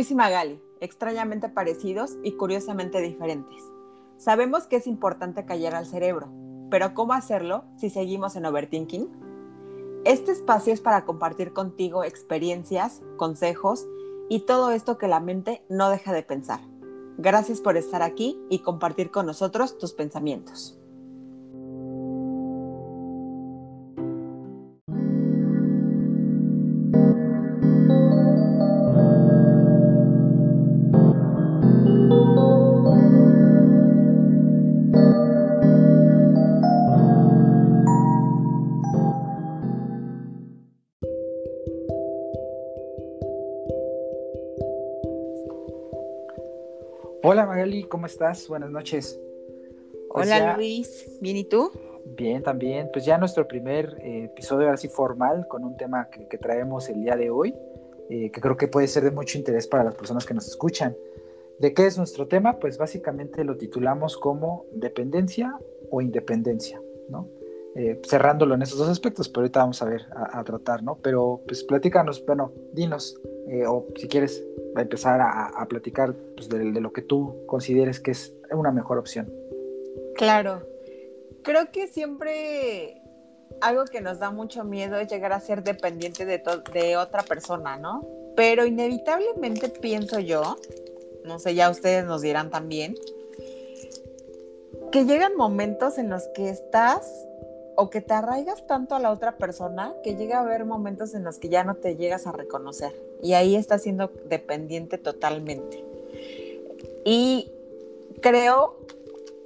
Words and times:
Luis 0.00 0.12
y 0.12 0.14
Magali, 0.14 0.62
extrañamente 0.80 1.50
parecidos 1.50 2.16
y 2.22 2.32
curiosamente 2.32 3.02
diferentes. 3.02 3.62
Sabemos 4.16 4.66
que 4.66 4.76
es 4.76 4.86
importante 4.86 5.44
callar 5.44 5.74
al 5.74 5.84
cerebro, 5.84 6.32
pero 6.70 6.94
¿cómo 6.94 7.12
hacerlo 7.12 7.64
si 7.76 7.90
seguimos 7.90 8.34
en 8.34 8.46
overthinking? 8.46 9.10
Este 10.06 10.32
espacio 10.32 10.72
es 10.72 10.80
para 10.80 11.04
compartir 11.04 11.52
contigo 11.52 12.02
experiencias, 12.02 13.02
consejos 13.18 13.86
y 14.30 14.46
todo 14.46 14.70
esto 14.70 14.96
que 14.96 15.06
la 15.06 15.20
mente 15.20 15.66
no 15.68 15.90
deja 15.90 16.14
de 16.14 16.22
pensar. 16.22 16.60
Gracias 17.18 17.60
por 17.60 17.76
estar 17.76 18.00
aquí 18.00 18.40
y 18.48 18.60
compartir 18.60 19.10
con 19.10 19.26
nosotros 19.26 19.76
tus 19.76 19.92
pensamientos. 19.92 20.79
Hola 47.40 47.48
Magali, 47.48 47.84
¿cómo 47.84 48.04
estás? 48.04 48.46
Buenas 48.48 48.70
noches. 48.70 49.18
Pues 50.12 50.26
Hola 50.26 50.58
Luis, 50.58 51.10
¿bien 51.22 51.38
y 51.38 51.44
tú? 51.44 51.72
Bien, 52.04 52.42
también. 52.42 52.90
Pues 52.92 53.06
ya 53.06 53.16
nuestro 53.16 53.48
primer 53.48 53.96
eh, 54.02 54.24
episodio 54.24 54.68
así 54.68 54.88
formal 54.88 55.48
con 55.48 55.64
un 55.64 55.74
tema 55.74 56.10
que, 56.10 56.36
traemos 56.36 56.90
el 56.90 57.00
día 57.00 57.16
de 57.16 57.30
hoy, 57.30 57.54
eh, 58.10 58.30
que 58.30 58.42
creo 58.42 58.58
que 58.58 58.68
puede 58.68 58.88
ser 58.88 59.04
de 59.04 59.10
mucho 59.10 59.38
interés 59.38 59.66
para 59.66 59.84
las 59.84 59.94
personas 59.94 60.26
que 60.26 60.34
nos 60.34 60.48
escuchan. 60.48 60.94
¿De 61.58 61.72
qué 61.72 61.86
es 61.86 61.96
nuestro 61.96 62.28
tema? 62.28 62.58
Pues 62.58 62.76
básicamente 62.76 63.42
lo 63.42 63.56
titulamos 63.56 64.18
como 64.18 64.66
dependencia 64.74 65.56
o 65.88 66.02
independencia, 66.02 66.78
¿no? 67.08 67.26
Eh, 67.74 68.02
cerrándolo 68.06 68.54
en 68.54 68.60
esos 68.60 68.76
dos 68.76 68.90
aspectos, 68.90 69.30
pero 69.30 69.44
ahorita 69.44 69.60
vamos 69.60 69.80
a 69.80 69.86
ver, 69.86 70.04
a, 70.14 70.44
tratar, 70.44 70.82
¿no? 70.82 70.98
Pero 71.00 71.40
pues 71.46 71.64
platícanos, 71.64 72.22
bueno, 72.26 72.52
dinos, 72.74 73.18
o 73.66 73.86
si 73.96 74.08
quieres 74.08 74.44
empezar 74.76 75.20
a, 75.20 75.66
platicar 75.68 76.14
pues, 76.36 76.48
de, 76.48 76.64
lo 76.64 76.92
que 76.92 77.02
tú 77.02 77.44
consideres 77.46 78.00
que 78.00 78.12
es 78.12 78.34
una 78.50 78.70
mejor 78.70 78.98
opción. 78.98 79.32
Claro, 80.16 80.66
creo 81.42 81.70
que 81.72 81.86
siempre 81.86 83.00
algo 83.60 83.84
que 83.84 84.00
nos 84.00 84.18
da 84.18 84.30
mucho 84.30 84.64
miedo 84.64 84.96
es 84.96 85.08
llegar 85.08 85.32
a 85.32 85.40
ser 85.40 85.62
dependiente 85.62 86.24
de, 86.24 86.42
de 86.72 86.96
otra 86.96 87.22
persona, 87.22 87.76
¿no? 87.76 88.06
Pero 88.36 88.64
inevitablemente 88.64 89.68
pienso 89.68 90.20
yo, 90.20 90.56
no 91.24 91.38
sé, 91.38 91.54
ya 91.54 91.70
ustedes 91.70 92.04
nos 92.04 92.22
dirán 92.22 92.50
también, 92.50 92.94
que 94.92 95.04
llegan 95.04 95.36
momentos 95.36 95.98
en 95.98 96.08
los 96.08 96.26
que 96.34 96.48
estás 96.48 97.26
o 97.76 97.90
que 97.90 98.00
te 98.00 98.14
arraigas 98.14 98.66
tanto 98.66 98.94
a 98.94 98.98
la 98.98 99.10
otra 99.10 99.36
persona 99.36 99.94
que 100.02 100.16
llega 100.16 100.38
a 100.38 100.42
haber 100.42 100.64
momentos 100.64 101.14
en 101.14 101.24
los 101.24 101.38
que 101.38 101.48
ya 101.48 101.64
no 101.64 101.74
te 101.74 101.96
llegas 101.96 102.26
a 102.26 102.32
reconocer 102.32 102.94
y 103.22 103.34
ahí 103.34 103.56
estás 103.56 103.82
siendo 103.82 104.12
dependiente 104.28 104.98
totalmente. 104.98 105.84
Y 107.04 107.50
creo 108.20 108.76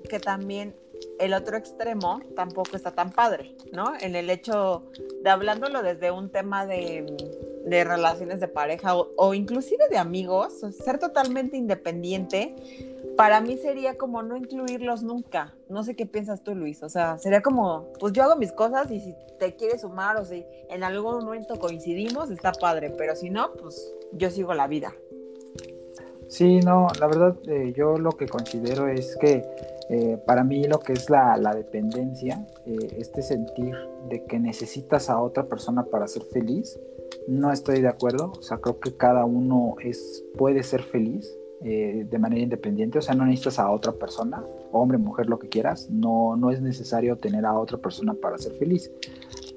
que 0.09 0.21
también 0.21 0.75
el 1.19 1.35
otro 1.35 1.57
extremo 1.57 2.21
tampoco 2.35 2.77
está 2.77 2.93
tan 2.93 3.13
padre, 3.13 3.55
¿no? 3.73 3.93
En 4.01 4.17
el 4.17 4.31
hecho 4.31 4.83
de 5.23 5.31
hablándolo 5.31 5.83
desde 5.83 6.11
un 6.11 6.31
tema 6.31 6.67
de, 6.67 7.07
relaciones 7.67 8.41
de 8.41 8.49
pareja 8.49 8.97
o, 8.97 9.11
o, 9.17 9.35
inclusive 9.35 9.89
de 9.89 9.99
amigos, 9.99 10.65
ser 10.85 10.99
totalmente 10.99 11.57
independiente 11.57 12.55
para 13.17 13.41
mí 13.41 13.57
sería 13.57 13.97
como 13.97 14.23
no 14.23 14.37
incluirlos 14.37 15.03
nunca. 15.03 15.55
No 15.69 15.85
sé 15.85 15.95
qué 15.95 16.07
piensas 16.07 16.43
tú, 16.43 16.55
Luis. 16.55 16.83
O 16.83 16.89
sea, 16.89 17.19
sería 17.19 17.43
como, 17.43 17.93
pues 17.99 18.13
yo 18.13 18.23
hago 18.23 18.37
mis 18.37 18.53
cosas 18.53 18.91
y 18.91 19.01
si 19.01 19.15
te 19.39 19.55
quieres 19.57 19.83
sumar 19.83 20.17
o 20.17 20.25
si 20.25 20.45
en 20.69 20.83
algún 20.83 21.25
momento 21.25 21.59
coincidimos, 21.59 22.31
está 22.31 22.53
padre, 22.53 22.91
pero 22.91 23.17
si 23.17 23.31
no, 23.31 23.53
pues 23.55 23.95
yo 24.13 24.31
sigo 24.31 24.55
la 24.55 24.67
vida. 24.67 24.95
Sí, 26.29 26.61
no, 26.61 26.89
la 26.99 27.07
verdad 27.07 27.37
eh, 27.47 27.73
yo 27.77 27.99
lo 27.99 28.13
que 28.13 28.27
considero 28.27 28.89
es 28.89 29.17
que 29.17 29.45
eh, 29.91 30.19
para 30.27 30.43
mí 30.43 30.65
lo 30.65 30.81
que 30.81 30.95
es 30.95 31.11
la, 31.11 31.39
dependencia, 31.55 32.47
eh, 32.67 32.97
este 32.99 33.23
sentir 33.23 33.75
de 34.09 34.25
que 34.25 34.41
necesitas 34.41 35.11
a 35.11 35.21
otra 35.21 35.45
persona 35.45 35.85
para 35.85 36.09
ser 36.09 36.23
feliz, 36.25 36.81
no 37.29 37.53
estoy 37.53 37.83
de 37.83 37.89
acuerdo. 37.89 38.33
O 38.37 38.43
sea, 38.43 38.59
creo 38.59 38.81
que 38.81 38.97
cada 38.97 39.25
uno 39.25 39.77
es, 39.81 40.25
puede 40.37 40.63
ser 40.63 40.83
feliz 40.83 41.37
eh, 41.67 42.07
de 42.11 42.19
manera 42.19 42.43
independiente, 42.43 42.99
o 42.99 43.03
sea, 43.03 43.15
no 43.15 43.25
necesitas 43.25 43.59
a 43.59 43.71
otra 43.71 43.93
persona, 43.93 44.45
hombre, 44.71 44.99
mujer, 44.99 45.31
lo 45.31 45.39
que 45.39 45.49
quieras, 45.49 45.89
no, 45.91 46.37
no 46.37 46.51
es 46.51 46.61
necesario 46.61 47.17
tener 47.17 47.47
a 47.47 47.59
otra 47.59 47.79
persona 47.79 48.13
para 48.13 48.37
ser 48.37 48.53
feliz. 48.53 48.93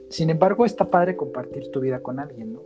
Sin 0.10 0.30
embargo, 0.30 0.66
está 0.66 0.88
padre 0.88 1.18
compartir 1.18 1.70
tu 1.70 1.82
vida 1.82 2.00
con 2.00 2.20
alguien, 2.20 2.54
¿no? 2.54 2.62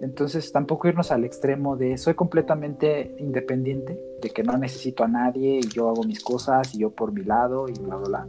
Entonces, 0.00 0.50
tampoco 0.50 0.88
irnos 0.88 1.12
al 1.12 1.24
extremo 1.24 1.76
de 1.76 1.98
soy 1.98 2.14
completamente 2.14 3.14
independiente, 3.18 3.96
de 4.20 4.30
que 4.30 4.42
no 4.42 4.58
necesito 4.58 5.04
a 5.04 5.08
nadie 5.08 5.60
y 5.62 5.68
yo 5.68 5.88
hago 5.88 6.02
mis 6.02 6.20
cosas 6.24 6.74
y 6.74 6.78
yo 6.78 6.90
por 6.90 7.12
mi 7.12 7.22
lado 7.22 7.68
y 7.68 7.74
bla, 7.74 7.96
bla, 7.96 8.08
bla. 8.08 8.26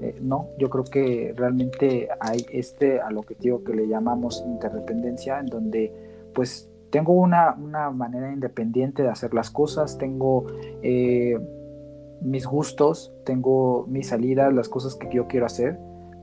Eh, 0.00 0.16
no, 0.22 0.48
yo 0.58 0.70
creo 0.70 0.84
que 0.84 1.34
realmente 1.36 2.08
hay 2.18 2.46
este, 2.50 3.00
a 3.00 3.10
lo 3.10 3.22
que 3.22 3.34
digo 3.38 3.62
que 3.62 3.74
le 3.74 3.88
llamamos 3.88 4.42
interdependencia, 4.46 5.40
en 5.40 5.46
donde 5.46 5.92
pues 6.32 6.67
tengo 6.90 7.12
una, 7.12 7.54
manera 7.92 8.32
independiente 8.32 9.02
de 9.02 9.08
hacer 9.08 9.34
las 9.34 9.50
cosas, 9.50 9.98
tengo 9.98 10.46
eh, 10.82 11.38
mis 12.22 12.46
gustos, 12.46 13.12
tengo 13.24 13.86
mis 13.88 14.08
salidas, 14.08 14.52
las 14.52 14.68
cosas 14.68 14.94
que 14.94 15.08
yo 15.12 15.26
quiero 15.26 15.46
hacer, 15.46 15.78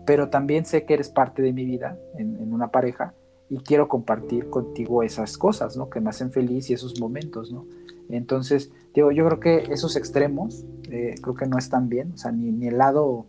pero 0.05 0.29
también 0.29 0.65
sé 0.65 0.85
que 0.85 0.93
eres 0.95 1.09
parte 1.09 1.41
de 1.41 1.53
mi 1.53 1.65
vida 1.65 1.97
en, 2.17 2.53
una 2.53 2.69
pareja 2.69 3.13
y 3.49 3.57
quiero 3.57 3.87
compartir 3.87 4.49
contigo 4.49 5.03
esas 5.03 5.37
cosas, 5.37 5.75
¿no? 5.77 5.89
Que 5.89 5.99
me 5.99 6.09
hacen 6.09 6.31
feliz 6.31 6.69
y 6.69 6.73
esos 6.73 6.99
momentos, 6.99 7.51
¿no? 7.51 7.65
Entonces, 8.09 8.71
digo, 8.93 9.11
yo 9.11 9.25
creo 9.25 9.39
que 9.39 9.73
esos 9.73 9.95
extremos 9.95 10.65
eh, 10.89 11.15
creo 11.21 11.35
que 11.35 11.47
no 11.47 11.57
están 11.57 11.89
bien, 11.89 12.13
o 12.13 12.17
sea, 12.17 12.31
ni, 12.31 12.51
ni 12.51 12.67
el 12.67 12.77
lado 12.77 13.25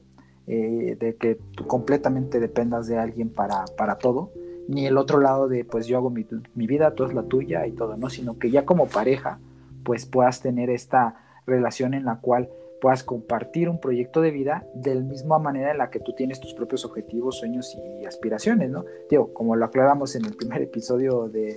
eh, 0.47 0.97
de 1.00 1.16
que 1.16 1.38
tú 1.56 1.66
completamente 1.66 2.38
dependas 2.38 2.86
de 2.86 2.98
alguien 2.98 3.30
para, 3.30 3.64
para 3.76 3.98
todo, 3.98 4.30
ni 4.69 4.87
el 4.87 4.99
otro 4.99 5.21
lado 5.21 5.49
de 5.49 5.65
pues 5.65 5.87
yo 5.87 5.97
hago 5.97 6.10
mi, 6.10 6.27
vida, 6.54 6.94
tú 6.94 7.04
es 7.04 7.15
la 7.15 7.22
tuya 7.22 7.66
y 7.66 7.72
todo, 7.72 7.97
¿no? 7.97 8.10
Sino 8.10 8.38
que 8.38 8.50
ya 8.50 8.65
como 8.65 8.87
pareja 8.87 9.38
pues 9.84 10.06
puedas 10.06 10.41
tener 10.41 10.71
esta 10.71 11.16
relación 11.47 11.94
en 11.94 12.04
la 12.04 12.21
cual 12.21 12.49
puedas 12.81 13.04
compartir 13.04 13.69
un 13.69 13.81
proyecto 13.81 14.21
de 14.21 14.31
vida 14.31 14.66
de 14.75 14.94
la 14.97 15.00
misma 15.00 15.38
manera 15.38 15.71
en 15.71 15.78
la 15.78 15.91
que 15.91 16.00
tú 16.00 16.12
tienes 16.12 16.41
tus 16.41 16.54
propios 16.54 16.84
objetivos, 16.84 17.38
sueños 17.38 17.77
y 18.00 18.04
aspiraciones, 18.04 18.71
¿no? 18.71 18.84
Digo, 19.09 19.32
como 19.32 19.56
lo 19.56 19.65
aclaramos 19.65 20.15
en 20.16 20.25
el 20.25 20.34
primer 20.34 20.62
episodio 20.62 21.28
de, 21.28 21.56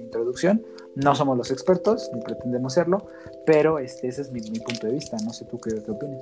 introducción, 0.00 0.62
no 0.94 1.14
somos 1.16 1.36
los 1.36 1.50
expertos, 1.50 2.08
ni 2.14 2.20
pretendemos 2.20 2.74
serlo, 2.74 3.08
pero 3.44 3.80
este, 3.80 4.06
ese 4.06 4.22
es 4.22 4.30
mi, 4.30 4.40
punto 4.40 4.86
de 4.86 4.92
vista, 4.92 5.16
no 5.24 5.32
sé 5.32 5.44
tú 5.44 5.58
qué, 5.58 5.70
qué 5.82 5.90
opinas. 5.90 6.20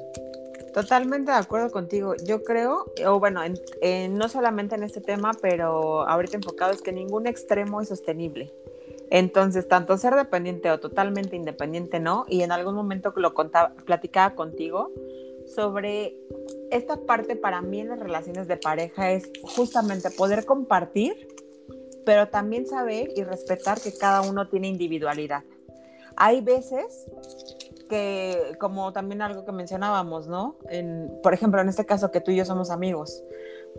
Totalmente 0.72 1.30
de 1.30 1.36
acuerdo 1.36 1.70
contigo. 1.70 2.14
Yo 2.24 2.42
creo, 2.42 2.86
o 3.06 3.20
bueno, 3.20 3.40
no 4.10 4.28
solamente 4.28 4.74
en 4.74 4.82
este 4.82 5.00
tema, 5.00 5.32
pero 5.40 6.08
ahorita 6.08 6.36
enfocado 6.36 6.72
es 6.72 6.80
que 6.80 6.92
ningún 6.92 7.26
extremo 7.26 7.80
es 7.80 7.88
sostenible. 7.88 8.52
Entonces, 9.10 9.68
tanto 9.68 9.98
ser 9.98 10.14
dependiente 10.14 10.70
o 10.70 10.80
totalmente 10.80 11.36
independiente, 11.36 12.00
¿no? 12.00 12.24
Y 12.28 12.42
en 12.42 12.52
algún 12.52 12.74
momento 12.74 13.12
lo 13.16 13.34
contaba, 13.34 13.74
platicaba 13.84 14.34
contigo 14.34 14.90
sobre 15.54 16.16
esta 16.70 16.96
parte 16.96 17.36
para 17.36 17.60
mí 17.60 17.80
en 17.80 17.88
las 17.88 17.98
relaciones 17.98 18.48
de 18.48 18.56
pareja 18.56 19.10
es 19.12 19.28
justamente 19.42 20.10
poder 20.10 20.46
compartir, 20.46 21.28
pero 22.06 22.28
también 22.28 22.66
saber 22.66 23.10
y 23.14 23.22
respetar 23.24 23.78
que 23.80 23.92
cada 23.92 24.22
uno 24.22 24.48
tiene 24.48 24.68
individualidad. 24.68 25.44
Hay 26.16 26.40
veces 26.40 27.06
que, 27.92 28.56
como 28.58 28.90
también 28.94 29.20
algo 29.20 29.44
que 29.44 29.52
mencionábamos, 29.52 30.26
¿no? 30.26 30.56
En, 30.70 31.12
por 31.22 31.34
ejemplo, 31.34 31.60
en 31.60 31.68
este 31.68 31.84
caso 31.84 32.10
que 32.10 32.22
tú 32.22 32.30
y 32.30 32.36
yo 32.36 32.46
somos 32.46 32.70
amigos, 32.70 33.22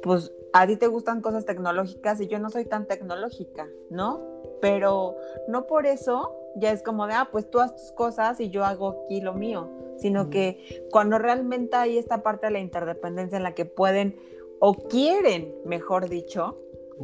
pues 0.03 0.31
a 0.53 0.67
ti 0.67 0.75
te 0.75 0.85
gustan 0.85 1.21
cosas 1.21 1.45
tecnológicas 1.45 2.21
y 2.21 2.27
yo 2.27 2.37
no 2.37 2.51
soy 2.51 2.65
tan 2.65 2.85
tecnológica, 2.85 3.67
¿no? 3.89 4.21
Pero 4.61 5.15
no 5.47 5.65
por 5.65 5.87
eso 5.87 6.31
ya 6.55 6.71
es 6.71 6.83
como 6.83 7.07
de, 7.07 7.13
ah, 7.13 7.29
pues 7.31 7.49
tú 7.49 7.59
haces 7.59 7.75
tus 7.75 7.91
cosas 7.93 8.39
y 8.39 8.51
yo 8.51 8.63
hago 8.63 9.05
aquí 9.05 9.19
lo 9.19 9.33
mío, 9.33 9.67
sino 9.97 10.29
que 10.29 10.85
cuando 10.91 11.17
realmente 11.17 11.75
hay 11.75 11.97
esta 11.97 12.21
parte 12.21 12.45
de 12.45 12.51
la 12.51 12.59
interdependencia 12.59 13.37
en 13.37 13.43
la 13.43 13.55
que 13.55 13.65
pueden 13.65 14.15
o 14.59 14.75
quieren, 14.75 15.55
mejor 15.65 16.07
dicho, 16.07 16.59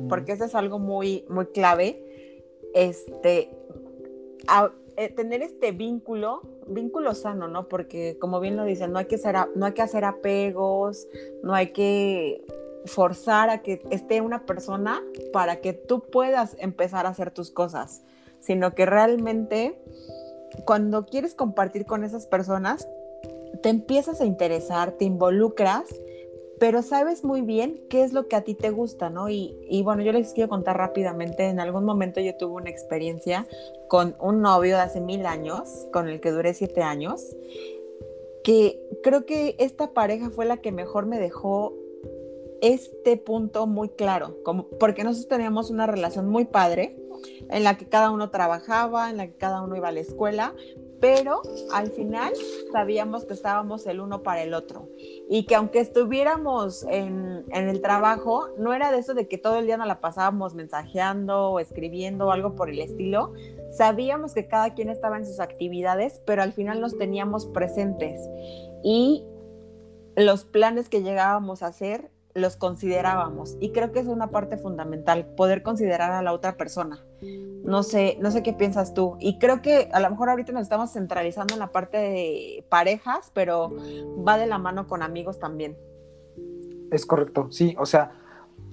porque 0.09 0.33
eso 0.33 0.45
es 0.45 0.53
algo 0.53 0.77
muy, 0.77 1.25
muy 1.27 1.47
clave, 1.47 2.45
este, 2.75 3.49
eh, 4.99 5.07
tener 5.07 5.41
este 5.41 5.71
vínculo 5.71 6.41
vínculo 6.67 7.15
sano, 7.15 7.47
¿no? 7.47 7.69
Porque 7.69 8.17
como 8.19 8.41
bien 8.41 8.57
lo 8.57 8.65
dicen, 8.65 8.91
no 8.91 8.99
hay 8.99 9.05
que, 9.05 9.17
no 9.55 9.65
hay 9.65 9.71
que 9.71 9.81
hacer 9.81 10.03
apegos, 10.03 11.07
no 11.41 11.53
hay 11.53 11.67
que 11.71 12.43
forzar 12.83 13.49
a 13.49 13.61
que 13.61 13.81
esté 13.91 14.19
una 14.19 14.45
persona 14.45 15.01
para 15.31 15.61
que 15.61 15.71
tú 15.71 16.01
puedas 16.01 16.57
empezar 16.59 17.05
a 17.05 17.09
hacer 17.09 17.31
tus 17.31 17.49
cosas. 17.49 18.03
sino 18.41 18.75
que 18.75 18.85
realmente 18.85 19.81
cuando 20.65 21.05
quieres 21.05 21.33
compartir 21.33 21.85
con 21.85 22.03
esas 22.03 22.27
personas, 22.27 22.85
te 23.63 23.69
empiezas 23.69 24.19
a 24.19 24.25
interesar, 24.25 24.91
te 24.91 25.05
involucras, 25.05 25.85
pero 26.59 26.81
sabes 26.81 27.23
muy 27.23 27.41
bien 27.41 27.85
qué 27.89 28.03
es 28.03 28.11
lo 28.11 28.27
que 28.27 28.35
a 28.35 28.43
ti 28.43 28.53
te 28.53 28.69
gusta, 28.69 29.09
¿no? 29.09 29.29
Y, 29.29 29.81
bueno, 29.83 30.03
yo 30.03 30.11
les 30.11 30.33
quiero 30.33 30.49
contar 30.49 30.77
rápidamente, 30.77 31.45
en 31.45 31.59
algún 31.59 31.85
momento 31.85 32.19
yo 32.19 32.35
tuve 32.35 32.61
una 32.61 32.69
experiencia 32.69 33.47
con 33.87 34.15
un 34.19 34.41
novio 34.41 34.75
de 34.75 34.81
hace 34.81 34.99
mil 34.99 35.25
años, 35.25 35.87
con 35.93 36.09
el 36.09 36.19
que 36.19 36.31
duré 36.31 36.53
siete 36.53 36.81
años, 36.81 37.35
que 38.43 38.81
creo 39.03 39.25
que 39.25 39.55
esta 39.57 39.93
pareja 39.93 40.29
fue 40.29 40.45
la 40.45 40.57
que 40.57 40.71
mejor 40.71 41.05
me 41.05 41.19
dejó 41.19 41.73
este 42.61 43.15
punto 43.15 43.65
muy 43.65 43.89
claro, 43.89 44.35
como, 44.43 44.67
porque 44.79 45.03
nosotros 45.03 45.29
teníamos 45.29 45.69
una 45.69 45.87
relación 45.87 46.27
muy 46.27 46.45
padre 46.45 46.97
en 47.49 47.63
la 47.63 47.77
que 47.77 47.87
cada 47.87 48.11
uno 48.11 48.31
trabajaba, 48.31 49.09
en 49.09 49.17
la 49.17 49.27
que 49.27 49.37
cada 49.37 49.61
uno 49.61 49.77
iba 49.77 49.87
a 49.87 49.93
la 49.93 50.01
escuela, 50.01 50.53
pero 50.99 51.41
al 51.71 51.89
final 51.91 52.33
sabíamos 52.73 53.23
que 53.23 53.33
estábamos 53.33 53.87
el 53.87 54.01
uno 54.01 54.23
para 54.23 54.43
el 54.43 54.53
otro 54.53 54.89
y 55.31 55.45
que 55.45 55.53
aunque 55.53 55.79
estuviéramos 55.79 56.83
en, 56.89 57.45
en, 57.51 57.69
el 57.69 57.81
trabajo, 57.81 58.47
no 58.57 58.73
era 58.73 58.91
de 58.91 58.97
eso 58.97 59.13
de 59.13 59.27
que 59.27 59.37
todo 59.37 59.59
el 59.59 59.67
día 59.67 59.77
nos 59.77 59.87
la 59.87 60.01
pasábamos 60.01 60.55
mensajeando 60.55 61.51
o 61.51 61.59
escribiendo 61.59 62.27
o 62.27 62.31
algo 62.31 62.55
por 62.55 62.69
el 62.69 62.79
estilo. 62.79 63.33
Sabíamos 63.71 64.33
que 64.33 64.47
cada 64.47 64.73
quien 64.73 64.89
estaba 64.89 65.17
en 65.17 65.27
sus 65.27 65.39
actividades, 65.39 66.19
pero 66.25 66.41
al 66.41 66.51
final 66.51 66.81
nos 66.81 66.97
teníamos 66.97 67.45
presentes 67.45 68.19
y 68.83 69.23
los 70.15 70.45
planes 70.45 70.89
que 70.89 71.03
llegábamos 71.03 71.61
a 71.61 71.67
hacer 71.67 72.09
los 72.33 72.55
considerábamos 72.57 73.55
y 73.59 73.71
creo 73.71 73.91
que 73.91 73.99
es 73.99 74.07
una 74.07 74.31
parte 74.31 74.57
fundamental 74.57 75.27
poder 75.35 75.61
considerar 75.61 76.11
a 76.11 76.23
la 76.23 76.33
otra 76.33 76.57
persona. 76.57 77.05
No 77.63 77.83
sé, 77.83 78.17
no 78.21 78.31
sé 78.31 78.43
qué 78.43 78.53
piensas 78.53 78.93
tú 78.93 79.17
y 79.19 79.37
creo 79.37 79.61
que 79.61 79.89
a 79.91 79.99
lo 79.99 80.09
mejor 80.09 80.29
ahorita 80.29 80.51
nos 80.51 80.63
estamos 80.63 80.91
centralizando 80.91 81.53
en 81.53 81.59
la 81.59 81.71
parte 81.71 81.97
de 81.97 82.65
parejas, 82.69 83.31
pero 83.33 83.75
va 84.25 84.37
de 84.37 84.47
la 84.47 84.57
mano 84.57 84.87
con 84.87 85.03
amigos 85.03 85.39
también. 85.39 85.77
Es 86.91 87.05
correcto, 87.05 87.51
sí, 87.51 87.75
o 87.77 87.85
sea, 87.85 88.11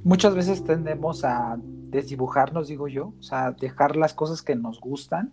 muchas 0.04 0.34
veces 0.34 0.64
tendemos 0.64 1.24
a 1.24 1.58
desdibujarnos, 1.58 2.68
digo 2.68 2.88
yo, 2.88 3.12
o 3.18 3.22
sea, 3.22 3.52
dejar 3.52 3.96
las 3.96 4.14
cosas 4.14 4.42
que 4.42 4.54
nos 4.54 4.80
gustan 4.80 5.32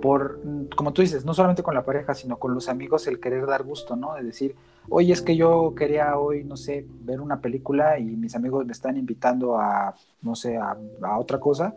por, 0.00 0.40
como 0.76 0.92
tú 0.92 1.02
dices, 1.02 1.24
no 1.24 1.34
solamente 1.34 1.62
con 1.62 1.74
la 1.74 1.84
pareja, 1.84 2.14
sino 2.14 2.38
con 2.38 2.54
los 2.54 2.68
amigos, 2.68 3.06
el 3.06 3.20
querer 3.20 3.46
dar 3.46 3.62
gusto, 3.62 3.96
¿no? 3.96 4.14
De 4.14 4.22
decir, 4.22 4.56
oye, 4.88 5.12
es 5.12 5.22
que 5.22 5.36
yo 5.36 5.74
quería 5.76 6.18
hoy, 6.18 6.44
no 6.44 6.56
sé, 6.56 6.86
ver 7.02 7.20
una 7.20 7.40
película 7.40 7.98
y 7.98 8.04
mis 8.04 8.34
amigos 8.34 8.66
me 8.66 8.72
están 8.72 8.96
invitando 8.96 9.58
a, 9.58 9.94
no 10.22 10.34
sé, 10.34 10.56
a, 10.56 10.76
otra 11.18 11.38
cosa, 11.38 11.74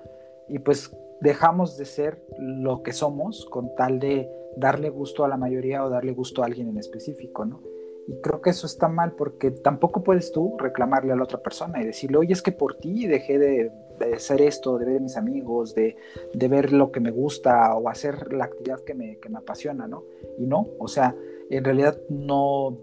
y 0.47 0.59
pues 0.59 0.95
dejamos 1.21 1.77
de 1.77 1.85
ser 1.85 2.21
lo 2.37 2.83
que 2.83 2.93
somos 2.93 3.45
con 3.45 3.75
tal 3.75 3.99
de 3.99 4.29
darle 4.57 4.89
gusto 4.89 5.23
a 5.23 5.27
la 5.27 5.37
mayoría 5.37 5.83
o 5.83 5.89
darle 5.89 6.13
gusto 6.13 6.43
a 6.43 6.45
alguien 6.45 6.67
en 6.69 6.77
específico, 6.77 7.45
¿no? 7.45 7.61
Y 8.05 8.19
creo 8.19 8.41
que 8.41 8.49
eso 8.49 8.67
está 8.67 8.89
mal 8.89 9.13
porque 9.13 9.51
tampoco 9.51 10.03
puedes 10.03 10.31
tú 10.33 10.57
reclamarle 10.59 11.13
a 11.13 11.15
la 11.15 11.23
otra 11.23 11.41
persona 11.41 11.81
y 11.81 11.85
decirle, 11.85 12.17
oye, 12.17 12.33
es 12.33 12.41
que 12.41 12.51
por 12.51 12.75
ti 12.75 13.07
dejé 13.07 13.39
de, 13.39 13.71
de 13.99 14.13
hacer 14.13 14.41
esto, 14.41 14.77
de 14.77 14.85
ver 14.85 14.97
a 14.97 14.99
mis 14.99 15.15
amigos, 15.15 15.73
de, 15.73 15.95
de, 16.33 16.47
ver 16.49 16.73
lo 16.73 16.91
que 16.91 16.99
me 16.99 17.11
gusta 17.11 17.73
o 17.75 17.87
hacer 17.87 18.33
la 18.33 18.45
actividad 18.45 18.81
que 18.81 18.93
me, 18.93 19.19
que 19.19 19.29
me 19.29 19.37
apasiona, 19.37 19.87
¿no? 19.87 20.03
Y 20.37 20.45
no, 20.45 20.67
o 20.79 20.89
sea, 20.89 21.15
en 21.49 21.63
realidad 21.63 21.97
no, 22.09 22.77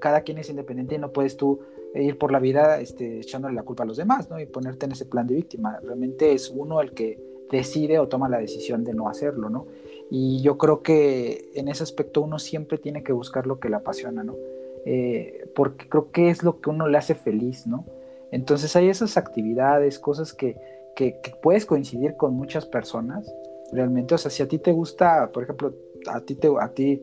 cada 0.00 0.20
quien 0.20 0.38
es 0.38 0.50
independiente 0.50 0.96
y 0.96 0.98
no 0.98 1.12
puedes 1.12 1.36
tú 1.36 1.60
ir 1.94 2.18
por 2.18 2.32
la 2.32 2.38
vida 2.38 2.80
este, 2.80 3.20
echándole 3.20 3.54
la 3.54 3.62
culpa 3.62 3.82
a 3.82 3.86
los 3.86 3.96
demás, 3.96 4.30
¿no? 4.30 4.38
Y 4.40 4.46
ponerte 4.46 4.86
en 4.86 4.92
ese 4.92 5.06
plan 5.06 5.26
de 5.26 5.34
víctima. 5.34 5.80
Realmente 5.82 6.32
es 6.32 6.50
uno 6.50 6.80
el 6.80 6.92
que 6.92 7.18
decide 7.50 7.98
o 7.98 8.08
toma 8.08 8.28
la 8.28 8.38
decisión 8.38 8.84
de 8.84 8.94
no 8.94 9.08
hacerlo, 9.08 9.48
¿no? 9.48 9.66
Y 10.10 10.42
yo 10.42 10.58
creo 10.58 10.82
que 10.82 11.50
en 11.54 11.68
ese 11.68 11.82
aspecto 11.82 12.22
uno 12.22 12.38
siempre 12.38 12.78
tiene 12.78 13.02
que 13.02 13.12
buscar 13.12 13.46
lo 13.46 13.58
que 13.58 13.68
le 13.68 13.76
apasiona, 13.76 14.22
¿no? 14.22 14.36
Eh, 14.84 15.50
porque 15.54 15.88
creo 15.88 16.10
que 16.10 16.30
es 16.30 16.42
lo 16.42 16.60
que 16.60 16.70
uno 16.70 16.88
le 16.88 16.98
hace 16.98 17.14
feliz, 17.14 17.66
¿no? 17.66 17.84
Entonces 18.30 18.74
hay 18.76 18.88
esas 18.88 19.16
actividades, 19.16 19.98
cosas 19.98 20.32
que, 20.32 20.56
que, 20.94 21.20
que 21.22 21.32
puedes 21.42 21.66
coincidir 21.66 22.16
con 22.16 22.34
muchas 22.34 22.66
personas, 22.66 23.32
realmente, 23.72 24.14
o 24.14 24.18
sea, 24.18 24.30
si 24.30 24.42
a 24.42 24.48
ti 24.48 24.58
te 24.58 24.72
gusta, 24.72 25.30
por 25.32 25.42
ejemplo, 25.42 25.74
a 26.06 26.20
ti 26.20 26.34
te, 26.34 26.48
a 26.60 26.68
ti 26.68 27.02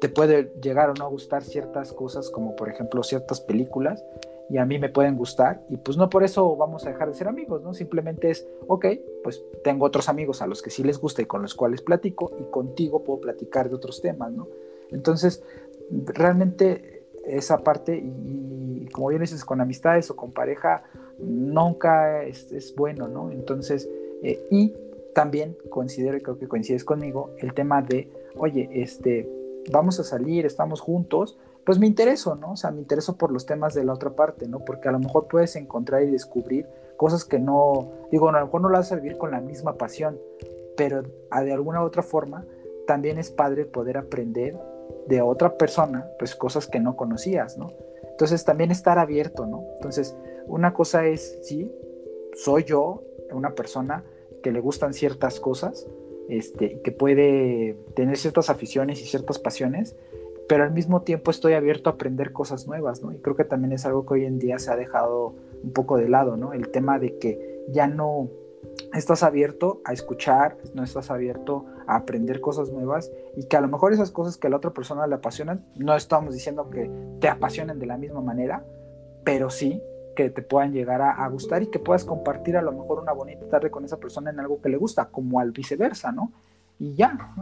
te 0.00 0.08
puede 0.08 0.52
llegar 0.60 0.90
o 0.90 0.94
no 0.94 1.08
gustar 1.10 1.42
ciertas 1.42 1.92
cosas, 1.92 2.30
como 2.30 2.54
por 2.56 2.68
ejemplo 2.68 3.02
ciertas 3.02 3.40
películas, 3.40 4.04
y 4.48 4.58
a 4.58 4.64
mí 4.64 4.78
me 4.78 4.88
pueden 4.88 5.16
gustar, 5.16 5.64
y 5.68 5.76
pues 5.76 5.96
no 5.96 6.08
por 6.08 6.22
eso 6.22 6.54
vamos 6.56 6.86
a 6.86 6.90
dejar 6.90 7.08
de 7.08 7.14
ser 7.14 7.28
amigos, 7.28 7.62
¿no? 7.62 7.74
Simplemente 7.74 8.30
es, 8.30 8.46
ok, 8.68 8.86
pues 9.24 9.42
tengo 9.64 9.86
otros 9.86 10.08
amigos 10.08 10.40
a 10.40 10.46
los 10.46 10.62
que 10.62 10.70
sí 10.70 10.84
les 10.84 11.00
gusta 11.00 11.22
y 11.22 11.26
con 11.26 11.42
los 11.42 11.54
cuales 11.54 11.82
platico, 11.82 12.30
y 12.38 12.44
contigo 12.44 13.02
puedo 13.02 13.20
platicar 13.20 13.68
de 13.68 13.74
otros 13.74 14.00
temas, 14.00 14.30
¿no? 14.32 14.46
Entonces, 14.90 15.42
realmente 15.90 17.02
esa 17.24 17.58
parte, 17.58 17.96
y, 17.96 18.86
como 18.92 19.08
bien 19.08 19.20
dices, 19.20 19.44
con 19.44 19.60
amistades 19.60 20.10
o 20.10 20.16
con 20.16 20.30
pareja, 20.30 20.84
nunca 21.18 22.22
es, 22.22 22.52
es 22.52 22.74
bueno, 22.76 23.08
¿no? 23.08 23.32
Entonces, 23.32 23.88
eh, 24.22 24.46
y 24.50 24.74
también 25.12 25.56
considero, 25.70 26.16
y 26.16 26.20
creo 26.20 26.38
que 26.38 26.46
coincides 26.46 26.84
conmigo, 26.84 27.30
el 27.38 27.52
tema 27.52 27.82
de, 27.82 28.08
oye, 28.36 28.68
este, 28.72 29.28
vamos 29.72 29.98
a 30.00 30.04
salir, 30.04 30.46
estamos 30.46 30.80
juntos, 30.80 31.38
pues 31.64 31.78
me 31.78 31.86
intereso, 31.86 32.36
¿no? 32.36 32.52
O 32.52 32.56
sea, 32.56 32.70
me 32.70 32.80
intereso 32.80 33.16
por 33.16 33.32
los 33.32 33.44
temas 33.44 33.74
de 33.74 33.84
la 33.84 33.92
otra 33.92 34.10
parte, 34.10 34.46
¿no? 34.46 34.60
Porque 34.60 34.88
a 34.88 34.92
lo 34.92 35.00
mejor 35.00 35.26
puedes 35.26 35.56
encontrar 35.56 36.02
y 36.02 36.10
descubrir 36.10 36.66
cosas 36.96 37.24
que 37.24 37.38
no, 37.38 37.90
digo, 38.10 38.28
a 38.28 38.32
lo 38.32 38.46
mejor 38.46 38.60
no 38.60 38.68
las 38.68 38.80
vas 38.80 38.92
a 38.92 38.96
vivir 38.96 39.18
con 39.18 39.32
la 39.32 39.40
misma 39.40 39.74
pasión, 39.74 40.18
pero 40.76 41.02
de 41.02 41.52
alguna 41.52 41.82
u 41.82 41.86
otra 41.86 42.02
forma 42.02 42.44
también 42.86 43.18
es 43.18 43.30
padre 43.30 43.64
poder 43.64 43.98
aprender 43.98 44.56
de 45.08 45.20
otra 45.20 45.56
persona, 45.56 46.08
pues 46.18 46.36
cosas 46.36 46.66
que 46.66 46.80
no 46.80 46.96
conocías, 46.96 47.58
¿no? 47.58 47.72
Entonces 48.10 48.44
también 48.44 48.70
estar 48.70 48.98
abierto, 48.98 49.46
¿no? 49.46 49.64
Entonces, 49.74 50.16
una 50.46 50.72
cosa 50.72 51.06
es, 51.06 51.40
sí, 51.42 51.72
soy 52.34 52.64
yo, 52.64 53.02
una 53.32 53.54
persona 53.54 54.04
que 54.42 54.52
le 54.52 54.60
gustan 54.60 54.94
ciertas 54.94 55.40
cosas, 55.40 55.86
este, 56.28 56.80
que 56.80 56.92
puede 56.92 57.76
tener 57.94 58.16
ciertas 58.16 58.50
aficiones 58.50 59.00
y 59.00 59.04
ciertas 59.04 59.38
pasiones, 59.38 59.96
pero 60.48 60.64
al 60.64 60.72
mismo 60.72 61.02
tiempo 61.02 61.30
estoy 61.30 61.54
abierto 61.54 61.90
a 61.90 61.94
aprender 61.94 62.32
cosas 62.32 62.66
nuevas, 62.66 63.02
¿no? 63.02 63.12
Y 63.12 63.18
creo 63.18 63.36
que 63.36 63.44
también 63.44 63.72
es 63.72 63.84
algo 63.84 64.06
que 64.06 64.14
hoy 64.14 64.24
en 64.24 64.38
día 64.38 64.58
se 64.58 64.70
ha 64.70 64.76
dejado 64.76 65.34
un 65.62 65.72
poco 65.72 65.96
de 65.96 66.08
lado, 66.08 66.36
¿no? 66.36 66.52
El 66.52 66.68
tema 66.68 66.98
de 66.98 67.18
que 67.18 67.64
ya 67.68 67.86
no 67.86 68.28
estás 68.94 69.22
abierto 69.22 69.80
a 69.84 69.92
escuchar, 69.92 70.56
no 70.74 70.84
estás 70.84 71.10
abierto 71.10 71.66
a 71.86 71.96
aprender 71.96 72.40
cosas 72.40 72.70
nuevas 72.70 73.10
y 73.36 73.46
que 73.46 73.56
a 73.56 73.60
lo 73.60 73.68
mejor 73.68 73.92
esas 73.92 74.10
cosas 74.10 74.36
que 74.36 74.46
a 74.46 74.50
la 74.50 74.56
otra 74.56 74.72
persona 74.72 75.06
le 75.06 75.14
apasionan, 75.14 75.66
no 75.76 75.96
estamos 75.96 76.34
diciendo 76.34 76.70
que 76.70 76.90
te 77.20 77.28
apasionen 77.28 77.78
de 77.78 77.86
la 77.86 77.98
misma 77.98 78.20
manera, 78.20 78.64
pero 79.24 79.50
sí 79.50 79.82
que 80.16 80.30
te 80.30 80.42
puedan 80.42 80.72
llegar 80.72 81.00
a, 81.00 81.28
gustar 81.28 81.62
y 81.62 81.68
que 81.68 81.78
puedas 81.78 82.04
compartir 82.04 82.56
a 82.56 82.62
lo 82.62 82.72
mejor 82.72 82.98
una 82.98 83.12
bonita 83.12 83.46
tarde 83.48 83.70
con 83.70 83.84
esa 83.84 83.98
persona 83.98 84.30
en 84.30 84.40
algo 84.40 84.60
que 84.60 84.68
le 84.68 84.76
gusta, 84.76 85.10
como 85.10 85.38
al 85.38 85.52
viceversa, 85.52 86.10
¿no? 86.10 86.32
Y 86.80 86.94
ya. 86.94 87.34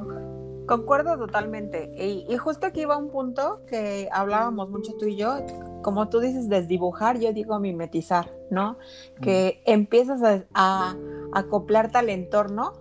Concuerdo 0.66 1.16
totalmente. 1.16 1.95
Y, 1.97 2.37
justo 2.37 2.66
aquí 2.66 2.85
va 2.85 2.99
un 2.99 3.11
punto 3.11 3.62
que 3.66 4.09
hablábamos 4.12 4.69
mucho 4.69 4.93
tú 4.99 5.07
y 5.07 5.16
yo, 5.16 5.38
como 5.83 6.09
tú 6.09 6.21
dices, 6.21 6.49
desdibujar, 6.49 7.19
yo 7.19 7.33
digo 7.33 7.59
mimetizar, 7.59 8.31
¿no? 8.50 8.76
Que 9.23 9.62
empiezas 9.64 10.21
a, 10.52 10.95
acoplarte 11.33 11.99
al 11.99 12.11
entorno. 12.11 12.75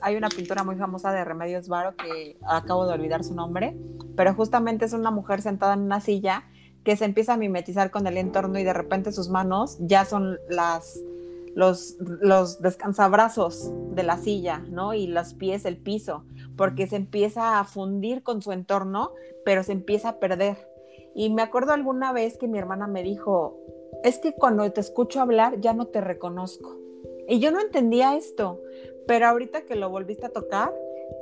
Hay 0.00 0.16
una 0.16 0.28
pintura 0.28 0.64
muy 0.64 0.76
famosa 0.76 1.12
de 1.12 1.24
Remedios 1.24 1.68
Varo 1.68 1.94
que 1.96 2.38
acabo 2.46 2.86
de 2.86 2.94
olvidar 2.94 3.24
su 3.24 3.34
nombre, 3.34 3.76
pero 4.16 4.34
justamente 4.34 4.84
es 4.84 4.92
una 4.92 5.10
mujer 5.10 5.42
sentada 5.42 5.74
en 5.74 5.80
una 5.80 6.00
silla 6.00 6.44
que 6.88 6.96
se 6.96 7.04
empieza 7.04 7.34
a 7.34 7.36
mimetizar 7.36 7.90
con 7.90 8.06
el 8.06 8.16
entorno 8.16 8.58
y 8.58 8.64
de 8.64 8.72
repente 8.72 9.12
sus 9.12 9.28
manos 9.28 9.76
ya 9.78 10.06
son 10.06 10.38
las 10.48 10.98
los, 11.54 11.98
los 11.98 12.62
descansabrazos 12.62 13.70
de 13.90 14.04
la 14.04 14.16
silla, 14.16 14.64
¿no? 14.70 14.94
Y 14.94 15.06
los 15.06 15.34
pies 15.34 15.66
el 15.66 15.76
piso, 15.76 16.24
porque 16.56 16.86
se 16.86 16.96
empieza 16.96 17.60
a 17.60 17.64
fundir 17.64 18.22
con 18.22 18.40
su 18.40 18.52
entorno, 18.52 19.12
pero 19.44 19.64
se 19.64 19.72
empieza 19.72 20.08
a 20.08 20.18
perder. 20.18 20.66
Y 21.14 21.28
me 21.28 21.42
acuerdo 21.42 21.72
alguna 21.72 22.14
vez 22.14 22.38
que 22.38 22.48
mi 22.48 22.56
hermana 22.56 22.86
me 22.86 23.02
dijo, 23.02 23.60
es 24.02 24.18
que 24.18 24.32
cuando 24.32 24.72
te 24.72 24.80
escucho 24.80 25.20
hablar 25.20 25.60
ya 25.60 25.74
no 25.74 25.88
te 25.88 26.00
reconozco. 26.00 26.78
Y 27.28 27.38
yo 27.38 27.52
no 27.52 27.60
entendía 27.60 28.16
esto, 28.16 28.62
pero 29.06 29.26
ahorita 29.26 29.66
que 29.66 29.76
lo 29.76 29.90
volviste 29.90 30.24
a 30.24 30.32
tocar, 30.32 30.72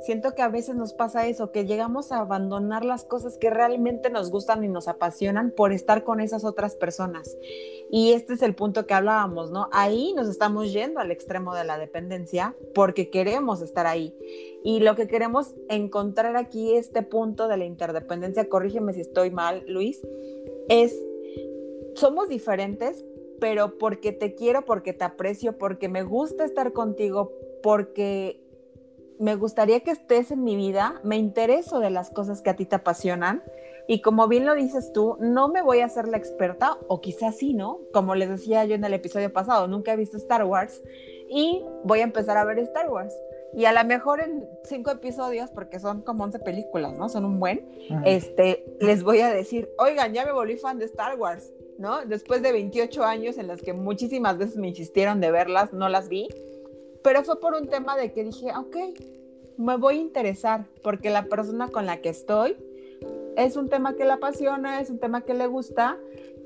siento 0.01 0.35
que 0.35 0.41
a 0.41 0.49
veces 0.49 0.75
nos 0.75 0.93
pasa 0.93 1.27
eso, 1.27 1.51
que 1.51 1.65
llegamos 1.65 2.11
a 2.11 2.19
abandonar 2.19 2.85
las 2.85 3.03
cosas 3.03 3.37
que 3.37 3.49
realmente 3.49 4.09
nos 4.09 4.31
gustan 4.31 4.63
y 4.63 4.67
nos 4.67 4.87
apasionan 4.87 5.51
por 5.51 5.71
estar 5.71 6.03
con 6.03 6.19
esas 6.19 6.43
otras 6.43 6.75
personas. 6.75 7.37
Y 7.89 8.11
este 8.11 8.33
es 8.33 8.41
el 8.41 8.55
punto 8.55 8.85
que 8.85 8.93
hablábamos, 8.93 9.51
¿no? 9.51 9.69
Ahí 9.71 10.13
nos 10.13 10.27
estamos 10.27 10.71
yendo 10.73 10.99
al 10.99 11.11
extremo 11.11 11.55
de 11.55 11.63
la 11.63 11.77
dependencia 11.77 12.55
porque 12.73 13.09
queremos 13.09 13.61
estar 13.61 13.87
ahí. 13.87 14.15
Y 14.63 14.79
lo 14.79 14.95
que 14.95 15.07
queremos 15.07 15.55
encontrar 15.69 16.35
aquí, 16.35 16.73
este 16.75 17.01
punto 17.01 17.47
de 17.47 17.57
la 17.57 17.65
interdependencia, 17.65 18.49
corrígeme 18.49 18.93
si 18.93 19.01
estoy 19.01 19.31
mal, 19.31 19.63
Luis, 19.67 20.01
es, 20.69 20.97
somos 21.95 22.27
diferentes, 22.29 23.05
pero 23.39 23.77
porque 23.77 24.11
te 24.11 24.35
quiero, 24.35 24.65
porque 24.65 24.93
te 24.93 25.05
aprecio, 25.05 25.57
porque 25.57 25.89
me 25.89 26.03
gusta 26.03 26.43
estar 26.43 26.73
contigo, 26.73 27.31
porque 27.61 28.46
me 29.19 29.35
gustaría 29.35 29.79
que 29.81 29.91
estés 29.91 30.31
en 30.31 30.43
mi 30.43 30.55
vida, 30.55 30.99
me 31.03 31.17
intereso 31.17 31.79
de 31.79 31.89
las 31.89 32.09
cosas 32.09 32.41
que 32.41 32.49
a 32.49 32.55
ti 32.55 32.65
te 32.65 32.75
apasionan 32.75 33.43
y 33.87 34.01
como 34.01 34.27
bien 34.27 34.45
lo 34.45 34.53
dices 34.53 34.91
tú, 34.91 35.15
no 35.19 35.47
me 35.47 35.61
voy 35.61 35.79
a 35.79 35.85
hacer 35.85 36.09
la 36.09 36.17
experta, 36.17 36.77
o 36.87 36.99
quizás 36.99 37.37
sí, 37.37 37.53
¿no? 37.53 37.79
Como 37.93 38.15
les 38.15 38.29
decía 38.29 38.65
yo 38.65 38.75
en 38.75 38.83
el 38.83 38.93
episodio 38.93 39.31
pasado, 39.31 39.67
nunca 39.67 39.93
he 39.93 39.95
visto 39.95 40.17
Star 40.17 40.43
Wars 40.43 40.83
y 41.29 41.63
voy 41.85 42.01
a 42.01 42.03
empezar 42.03 42.35
a 42.37 42.43
ver 42.43 42.59
Star 42.59 42.89
Wars. 42.89 43.15
Y 43.53 43.63
a 43.63 43.71
lo 43.71 43.87
mejor 43.87 44.19
en 44.19 44.45
cinco 44.65 44.91
episodios, 44.91 45.49
porque 45.51 45.79
son 45.79 46.01
como 46.01 46.25
11 46.25 46.39
películas, 46.39 46.97
¿no? 46.97 47.07
Son 47.07 47.23
un 47.23 47.39
buen, 47.39 47.65
este, 48.03 48.65
les 48.81 49.03
voy 49.03 49.21
a 49.21 49.31
decir, 49.31 49.69
oigan, 49.77 50.13
ya 50.13 50.25
me 50.25 50.33
volví 50.33 50.57
fan 50.57 50.79
de 50.79 50.85
Star 50.85 51.17
Wars, 51.17 51.53
¿no? 51.77 52.05
Después 52.05 52.41
de 52.41 52.51
28 52.51 53.05
años 53.05 53.37
en 53.37 53.47
las 53.47 53.61
que 53.61 53.71
muchísimas 53.71 54.37
veces 54.37 54.57
me 54.57 54.67
insistieron 54.67 55.21
de 55.21 55.31
verlas, 55.31 55.71
no 55.71 55.87
las 55.87 56.09
vi, 56.09 56.27
pero 57.07 57.23
fue 57.23 57.39
por 57.39 57.53
un 57.53 57.69
tema 57.69 57.95
de 57.95 58.11
que 58.11 58.21
dije, 58.25 58.51
ok, 58.53 58.75
me 59.55 59.77
voy 59.77 59.95
a 59.97 60.01
interesar, 60.01 60.65
porque 60.83 61.09
la 61.09 61.23
persona 61.23 61.69
con 61.69 61.85
la 61.85 62.01
que 62.01 62.09
estoy 62.09 62.57
es 63.37 63.55
un 63.55 63.69
tema 63.69 63.95
que 63.95 64.03
le 64.03 64.11
apasiona, 64.11 64.81
es 64.81 64.89
un 64.89 64.99
tema 64.99 65.21
que 65.21 65.33
le 65.33 65.47
gusta, 65.47 65.97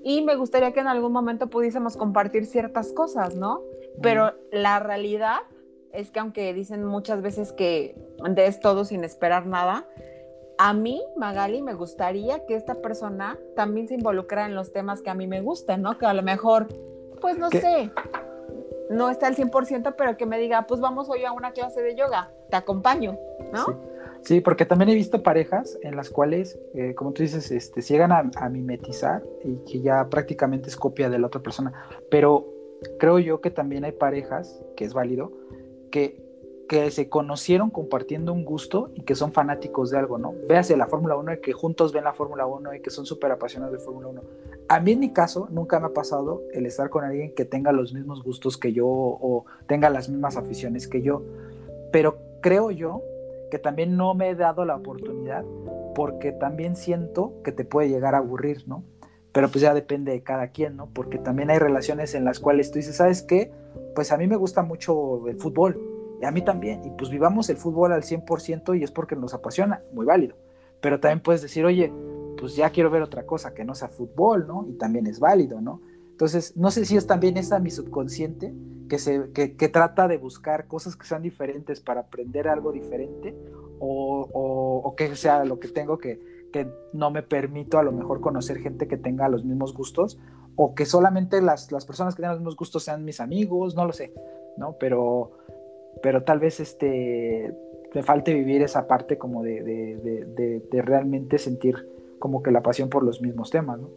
y 0.04 0.22
me 0.22 0.36
gustaría 0.36 0.72
que 0.72 0.80
en 0.80 0.86
algún 0.86 1.14
momento 1.14 1.48
pudiésemos 1.48 1.98
compartir 1.98 2.46
ciertas 2.46 2.94
cosas, 2.94 3.36
¿no? 3.36 3.64
Pero 4.04 4.36
la 4.52 4.78
realidad 4.78 5.40
es 5.94 6.12
que 6.12 6.20
aunque 6.20 6.54
dicen 6.54 6.86
muchas 6.86 7.24
veces 7.24 7.54
que 7.54 7.96
des 8.30 8.60
todo 8.60 8.86
sin 8.86 9.04
esperar 9.04 9.48
nada, 9.48 9.88
a 10.60 10.74
mí, 10.74 11.02
Magali, 11.18 11.64
me 11.64 11.74
gustaría 11.74 12.46
que 12.46 12.54
esta 12.54 12.76
persona 12.84 13.36
también 13.56 13.88
se 13.88 13.96
involucrara 13.96 14.46
en 14.46 14.54
los 14.54 14.72
temas 14.72 15.02
que 15.02 15.10
a 15.10 15.16
mí 15.16 15.26
me 15.26 15.42
gustan, 15.42 15.82
¿no? 15.82 15.98
Que 15.98 16.06
a 16.06 16.14
lo 16.14 16.22
mejor, 16.22 16.68
pues 17.20 17.40
no 17.40 17.50
sé, 17.50 17.92
no 18.92 19.10
está 19.10 19.28
al 19.28 19.36
100%, 19.36 19.96
pero 19.98 20.18
que 20.18 20.26
me 20.26 20.38
diga, 20.38 20.68
pues 20.68 20.82
vamos 20.82 21.10
hoy 21.10 21.24
a 21.24 21.32
una 21.32 21.52
clase 21.52 21.82
de 21.82 21.96
yoga, 21.96 22.32
te 22.50 22.58
acompaño, 22.58 23.18
¿no? 23.52 23.92
Sí. 24.22 24.40
porque 24.42 24.66
también 24.66 24.90
he 24.90 24.94
visto 24.94 25.24
parejas 25.24 25.80
en 25.82 25.96
las 25.96 26.10
cuales, 26.10 26.60
eh, 26.76 26.94
como 26.94 27.12
tú 27.12 27.24
dices, 27.24 27.50
este, 27.52 27.82
llegan 27.82 28.12
a, 28.12 28.50
mimetizar 28.50 29.24
y 29.44 29.56
que 29.66 29.82
ya 29.82 30.08
prácticamente 30.10 30.70
es 30.70 30.76
copia 30.76 31.10
de 31.10 31.18
la 31.18 31.28
otra 31.28 31.42
persona. 31.42 31.74
Pero 32.10 32.48
creo 33.00 33.18
yo 33.18 33.42
que 33.42 33.50
también 33.50 33.84
hay 33.84 33.94
parejas, 33.94 34.62
que 34.76 34.86
es 34.86 34.94
válido, 34.94 35.32
que, 35.90 36.22
que 36.70 36.92
se 36.92 37.10
conocieron 37.10 37.72
compartiendo 37.72 38.32
un 38.32 38.46
gusto 38.46 38.92
y 38.94 39.02
que 39.02 39.16
son 39.16 39.32
fanáticos 39.32 39.90
de 39.90 39.98
algo, 39.98 40.18
¿no? 40.18 40.36
Véase 40.48 40.78
la 40.78 40.88
Fórmula 40.88 41.16
1 41.16 41.34
y 41.34 41.42
que 41.42 41.54
juntos 41.54 41.92
ven 41.92 42.04
la 42.04 42.14
Fórmula 42.14 42.46
1 42.46 42.76
y 42.76 42.82
que 42.82 42.90
son 42.92 43.06
súper 43.06 43.32
apasionados 43.32 43.74
de 43.74 43.80
Fórmula 43.80 44.10
1. 44.10 44.22
A 44.68 44.80
mí 44.80 44.92
en 44.94 45.00
mi 45.00 45.12
caso 45.12 45.48
nunca 45.52 45.80
me 45.80 45.88
ha 45.88 45.94
pasado 45.94 46.44
el 46.54 46.66
estar 46.66 46.90
con 46.90 47.04
alguien 47.04 47.34
que 47.36 47.46
tenga 47.46 47.72
los 47.72 47.94
mismos 47.94 48.24
gustos 48.24 48.58
que 48.58 48.72
yo 48.74 48.88
o 48.88 49.46
tenga 49.68 49.90
las 49.90 50.10
mismas 50.10 50.38
aficiones 50.38 50.88
que 50.88 51.02
yo, 51.02 51.24
pero 51.92 52.18
creo 52.42 52.72
yo 52.72 53.02
que 53.50 53.60
también 53.60 53.98
no 53.98 54.14
me 54.14 54.30
he 54.30 54.36
dado 54.36 54.64
la 54.64 54.76
oportunidad 54.76 55.44
porque 55.94 56.32
también 56.32 56.76
siento 56.78 57.34
que 57.44 57.52
te 57.52 57.66
puede 57.66 57.90
llegar 57.90 58.16
a 58.16 58.20
aburrir, 58.20 58.66
¿no? 58.66 58.84
Pero 59.34 59.50
pues 59.50 59.62
ya 59.62 59.74
depende 59.74 60.14
de 60.14 60.24
cada 60.24 60.48
quien, 60.48 60.78
¿no? 60.78 60.88
Porque 60.94 61.18
también 61.18 61.50
hay 61.50 61.60
relaciones 61.60 62.16
en 62.16 62.24
las 62.24 62.40
cuales 62.40 62.72
tú 62.72 62.80
dices, 62.80 62.96
¿sabes 62.96 63.22
qué? 63.22 63.52
pues 63.96 64.12
a 64.12 64.18
mí 64.18 64.28
me 64.28 64.36
gusta 64.36 64.64
mucho 64.64 65.28
el 65.28 65.38
fútbol, 65.38 65.80
y 66.22 66.26
a 66.26 66.32
mí 66.32 66.42
también, 66.42 66.86
y 66.86 66.92
pues 66.92 67.10
vivamos 67.10 67.50
el 67.50 67.58
fútbol 67.58 67.92
al 67.94 68.04
100% 68.04 68.80
y 68.80 68.84
es 68.84 68.92
porque 68.92 69.16
nos 69.16 69.34
apasiona, 69.34 69.82
muy 69.92 70.06
válido. 70.06 70.36
Pero 70.80 71.00
también 71.00 71.20
puedes 71.20 71.42
decir, 71.42 71.66
oye, 71.66 71.92
pues 72.42 72.56
ya 72.56 72.72
quiero 72.72 72.90
ver 72.90 73.04
otra 73.04 73.28
cosa 73.28 73.54
que 73.54 73.64
no 73.64 73.76
sea 73.76 73.88
fútbol, 73.88 74.48
¿no? 74.48 74.66
Y 74.68 74.74
también 74.74 75.06
es 75.06 75.20
válido, 75.20 75.62
¿no? 75.62 75.80
Entonces, 76.10 76.58
no 76.58 76.72
sé 76.72 76.86
si 76.86 76.98
es 76.98 77.06
también 77.06 77.38
esa 77.38 77.60
mi 77.60 77.70
subconsciente 77.70 78.52
que, 78.90 78.98
se, 78.98 79.32
que, 79.32 79.70
trata 79.70 80.08
de 80.08 80.18
buscar 80.18 80.68
cosas 80.68 80.96
que 80.96 81.06
sean 81.06 81.22
diferentes 81.22 81.80
para 81.80 82.02
aprender 82.02 82.48
algo 82.48 82.72
diferente 82.72 83.36
o, 83.80 84.28
o, 84.84 84.96
que 84.96 85.16
sea 85.16 85.46
lo 85.46 85.60
que 85.60 85.68
tengo 85.68 86.00
que, 86.00 86.20
que 86.52 86.68
no 86.94 87.12
me 87.12 87.22
permito 87.22 87.78
a 87.78 87.84
lo 87.84 87.92
mejor 87.92 88.22
conocer 88.22 88.58
gente 88.58 88.88
que 88.88 88.98
tenga 88.98 89.30
los 89.30 89.46
mismos 89.46 89.74
gustos 89.74 90.20
o 90.56 90.74
que 90.74 90.86
solamente 90.86 91.42
las, 91.42 91.72
las 91.72 91.86
personas 91.86 92.16
que 92.16 92.22
tengan 92.22 92.36
los 92.36 92.42
mismos 92.42 92.58
gustos 92.58 92.84
sean 92.84 93.06
mis 93.06 93.20
amigos, 93.20 93.76
no 93.76 93.86
lo 93.86 93.94
sé, 93.94 94.14
¿no? 94.58 94.78
Pero, 94.80 95.32
pero 96.02 96.24
tal 96.24 96.40
vez 96.40 96.60
este, 96.60 97.56
me 97.94 98.04
falte 98.04 98.34
vivir 98.34 98.62
esa 98.62 98.88
parte 98.88 99.18
como 99.18 99.44
de, 99.44 99.64
de, 99.64 100.62
de, 100.70 100.82
realmente 100.82 101.38
sentir 101.38 101.88
como 102.22 102.42
que 102.42 102.52
la 102.52 102.64
pasión 102.64 102.88
por 102.88 103.04
los 103.04 103.22
mismos 103.22 103.50
temas, 103.50 103.78
¿no? 103.80 103.90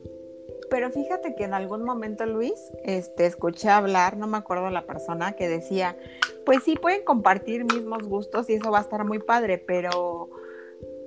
Pero 0.68 0.90
fíjate 0.90 1.36
que 1.36 1.44
en 1.44 1.54
algún 1.54 1.84
momento, 1.84 2.26
Luis, 2.26 2.54
este, 2.82 3.26
escuché 3.26 3.68
hablar, 3.68 4.16
no 4.16 4.26
me 4.26 4.38
acuerdo 4.38 4.70
la 4.70 4.86
persona, 4.86 5.34
que 5.36 5.46
decía, 5.46 5.96
pues 6.44 6.64
sí, 6.64 6.74
pueden 6.74 7.04
compartir 7.04 7.64
mismos 7.64 8.02
gustos 8.08 8.50
y 8.50 8.54
eso 8.54 8.72
va 8.72 8.78
a 8.78 8.82
estar 8.82 9.04
muy 9.04 9.20
padre, 9.20 9.58
pero 9.58 10.30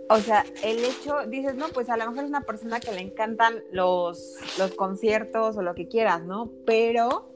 o 0.10 0.18
sea, 0.20 0.46
el 0.64 0.80
hecho, 0.80 1.26
dices, 1.28 1.56
no, 1.56 1.68
pues 1.74 1.90
a 1.90 1.98
lo 1.98 2.06
mejor 2.06 2.24
es 2.24 2.30
una 2.30 2.42
persona 2.42 2.80
que 2.80 2.94
le 2.94 3.02
encantan 3.02 3.62
los, 3.72 4.36
los 4.58 4.74
conciertos 4.74 5.58
o 5.58 5.62
lo 5.62 5.76
que 5.76 5.90
quieras, 5.90 6.24
¿no? 6.24 6.50
Pero, 6.66 7.30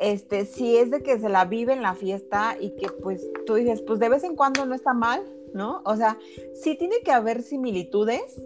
este, 0.00 0.44
si 0.44 0.76
es 0.76 0.90
de 0.90 1.02
que 1.02 1.20
se 1.20 1.28
la 1.28 1.44
vive 1.44 1.72
en 1.72 1.82
la 1.82 1.94
fiesta 1.94 2.56
y 2.58 2.74
que 2.76 2.88
pues 2.88 3.24
tú 3.46 3.54
dices, 3.54 3.80
pues 3.82 4.00
de 4.00 4.08
vez 4.08 4.24
en 4.24 4.34
cuando 4.34 4.66
no 4.66 4.74
está 4.74 4.92
mal, 4.92 5.22
¿no? 5.52 5.82
O 5.84 5.94
sea, 5.94 6.18
sí 6.52 6.74
tiene 6.74 6.96
que 7.04 7.12
haber 7.12 7.42
similitudes, 7.42 8.42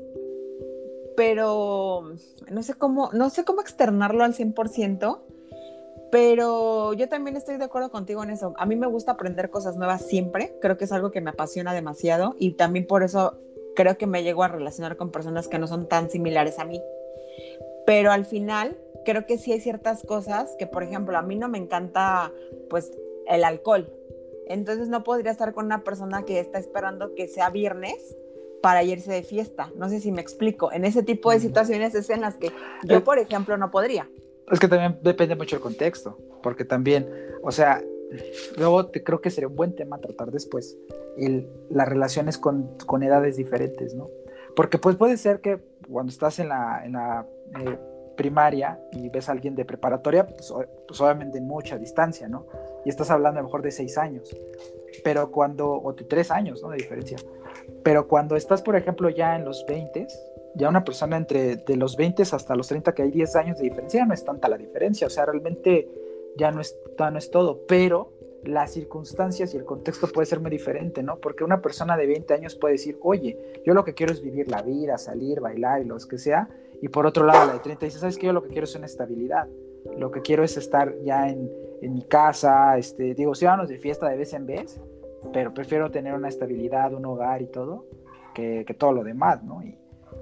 pero 1.18 2.12
no 2.48 2.62
sé 2.62 2.74
cómo, 2.74 3.10
no 3.12 3.28
sé 3.28 3.44
cómo 3.44 3.60
externarlo 3.60 4.22
al 4.22 4.34
100%, 4.34 5.18
pero 6.12 6.92
yo 6.92 7.08
también 7.08 7.36
estoy 7.36 7.56
de 7.56 7.64
acuerdo 7.64 7.90
contigo 7.90 8.22
en 8.22 8.30
eso. 8.30 8.54
A 8.56 8.66
mí 8.66 8.76
me 8.76 8.86
gusta 8.86 9.12
aprender 9.12 9.50
cosas 9.50 9.76
nuevas 9.76 10.06
siempre. 10.06 10.56
Creo 10.60 10.78
que 10.78 10.84
es 10.84 10.92
algo 10.92 11.10
que 11.10 11.20
me 11.20 11.30
apasiona 11.30 11.74
demasiado 11.74 12.36
y 12.38 12.52
también 12.52 12.86
por 12.86 13.02
eso 13.02 13.36
creo 13.74 13.98
que 13.98 14.06
me 14.06 14.22
llego 14.22 14.44
a 14.44 14.48
relacionar 14.48 14.96
con 14.96 15.10
personas 15.10 15.48
que 15.48 15.58
no 15.58 15.66
son 15.66 15.88
tan 15.88 16.08
similares 16.08 16.60
a 16.60 16.64
mí. 16.64 16.80
Pero 17.84 18.12
al 18.12 18.24
final 18.24 18.78
creo 19.04 19.26
que 19.26 19.38
sí 19.38 19.50
hay 19.50 19.60
ciertas 19.60 20.04
cosas 20.04 20.54
que, 20.56 20.68
por 20.68 20.84
ejemplo, 20.84 21.18
a 21.18 21.22
mí 21.22 21.34
no 21.34 21.48
me 21.48 21.58
encanta 21.58 22.32
pues 22.70 22.92
el 23.26 23.42
alcohol. 23.42 23.92
Entonces 24.46 24.86
no 24.86 25.02
podría 25.02 25.32
estar 25.32 25.52
con 25.52 25.66
una 25.66 25.82
persona 25.82 26.22
que 26.24 26.38
está 26.38 26.60
esperando 26.60 27.16
que 27.16 27.26
sea 27.26 27.50
viernes 27.50 28.16
para 28.62 28.82
irse 28.82 29.12
de 29.12 29.22
fiesta. 29.22 29.70
No 29.76 29.88
sé 29.88 30.00
si 30.00 30.12
me 30.12 30.20
explico. 30.20 30.72
En 30.72 30.84
ese 30.84 31.02
tipo 31.02 31.30
de 31.30 31.40
situaciones 31.40 31.94
es 31.94 32.10
en 32.10 32.20
las 32.20 32.36
que 32.36 32.52
yo, 32.84 33.04
por 33.04 33.18
ejemplo, 33.18 33.56
no 33.56 33.70
podría. 33.70 34.08
Es 34.50 34.58
que 34.58 34.68
también 34.68 34.98
depende 35.02 35.36
mucho 35.36 35.56
del 35.56 35.62
contexto, 35.62 36.18
porque 36.42 36.64
también, 36.64 37.08
o 37.42 37.52
sea, 37.52 37.82
luego 38.56 38.86
te, 38.86 39.04
creo 39.04 39.20
que 39.20 39.30
sería 39.30 39.48
un 39.48 39.56
buen 39.56 39.74
tema 39.74 39.98
tratar 39.98 40.30
después 40.30 40.78
el, 41.18 41.48
las 41.68 41.88
relaciones 41.88 42.38
con, 42.38 42.76
con, 42.86 43.02
edades 43.02 43.36
diferentes, 43.36 43.94
¿no? 43.94 44.08
Porque 44.56 44.78
pues 44.78 44.96
puede 44.96 45.16
ser 45.16 45.40
que 45.40 45.60
cuando 45.90 46.10
estás 46.10 46.38
en 46.38 46.48
la, 46.48 46.82
en 46.84 46.92
la 46.92 47.26
eh, 47.60 47.78
primaria 48.16 48.80
y 48.92 49.08
ves 49.08 49.28
a 49.28 49.32
alguien 49.32 49.54
de 49.54 49.64
preparatoria, 49.64 50.26
pues, 50.26 50.52
pues, 50.86 51.00
obviamente 51.00 51.38
en 51.38 51.46
mucha 51.46 51.76
distancia, 51.78 52.28
¿no? 52.28 52.46
Y 52.84 52.88
estás 52.88 53.10
hablando 53.10 53.38
a 53.38 53.42
lo 53.42 53.48
mejor 53.48 53.62
de 53.62 53.70
seis 53.70 53.98
años, 53.98 54.34
pero 55.04 55.30
cuando, 55.30 55.70
o 55.70 55.92
de 55.92 56.04
tres 56.04 56.30
años, 56.30 56.62
¿no? 56.62 56.70
De 56.70 56.78
diferencia. 56.78 57.18
Pero 57.82 58.08
cuando 58.08 58.36
estás, 58.36 58.62
por 58.62 58.76
ejemplo, 58.76 59.08
ya 59.08 59.36
en 59.36 59.44
los 59.44 59.64
20, 59.66 60.06
ya 60.54 60.68
una 60.68 60.84
persona 60.84 61.16
entre 61.16 61.56
de 61.56 61.76
los 61.76 61.96
20 61.96 62.22
hasta 62.22 62.54
los 62.54 62.68
30 62.68 62.92
que 62.94 63.02
hay 63.02 63.10
10 63.10 63.36
años 63.36 63.58
de 63.58 63.64
diferencia, 63.64 64.04
no 64.04 64.14
es 64.14 64.24
tanta 64.24 64.48
la 64.48 64.56
diferencia, 64.56 65.06
o 65.06 65.10
sea, 65.10 65.26
realmente 65.26 65.88
ya 66.36 66.50
no 66.50 66.60
es, 66.60 66.76
no 66.98 67.18
es 67.18 67.30
todo, 67.30 67.60
pero 67.66 68.12
las 68.44 68.72
circunstancias 68.72 69.52
y 69.54 69.56
el 69.56 69.64
contexto 69.64 70.08
puede 70.08 70.26
ser 70.26 70.40
muy 70.40 70.50
diferente, 70.50 71.02
¿no? 71.02 71.18
Porque 71.18 71.44
una 71.44 71.60
persona 71.60 71.96
de 71.96 72.06
20 72.06 72.34
años 72.34 72.54
puede 72.54 72.74
decir, 72.74 72.98
oye, 73.02 73.36
yo 73.64 73.74
lo 73.74 73.84
que 73.84 73.94
quiero 73.94 74.12
es 74.12 74.22
vivir 74.22 74.48
la 74.48 74.62
vida, 74.62 74.96
salir, 74.98 75.40
bailar 75.40 75.82
y 75.82 75.84
lo 75.84 75.96
que 75.96 76.18
sea, 76.18 76.48
y 76.80 76.88
por 76.88 77.06
otro 77.06 77.24
lado 77.24 77.46
la 77.46 77.52
de 77.54 77.58
30 77.60 77.86
dice, 77.86 77.98
¿sabes 77.98 78.16
qué? 78.16 78.26
Yo 78.26 78.32
lo 78.32 78.42
que 78.42 78.50
quiero 78.50 78.64
es 78.64 78.74
una 78.74 78.86
estabilidad, 78.86 79.48
lo 79.96 80.10
que 80.10 80.22
quiero 80.22 80.44
es 80.44 80.56
estar 80.56 80.94
ya 81.02 81.28
en, 81.28 81.50
en 81.82 81.94
mi 81.94 82.02
casa, 82.02 82.78
este, 82.78 83.14
digo, 83.14 83.34
sí, 83.34 83.44
vamos 83.44 83.68
de 83.68 83.78
fiesta 83.78 84.08
de 84.08 84.16
vez 84.16 84.32
en 84.32 84.46
vez, 84.46 84.80
pero 85.32 85.54
prefiero 85.54 85.90
tener 85.90 86.14
una 86.14 86.28
estabilidad, 86.28 86.92
un 86.94 87.06
hogar 87.06 87.42
y 87.42 87.46
todo, 87.46 87.86
que, 88.34 88.64
que 88.66 88.74
todo 88.74 88.92
lo 88.92 89.04
demás, 89.04 89.42
¿no? 89.42 89.62
Y, 89.62 89.76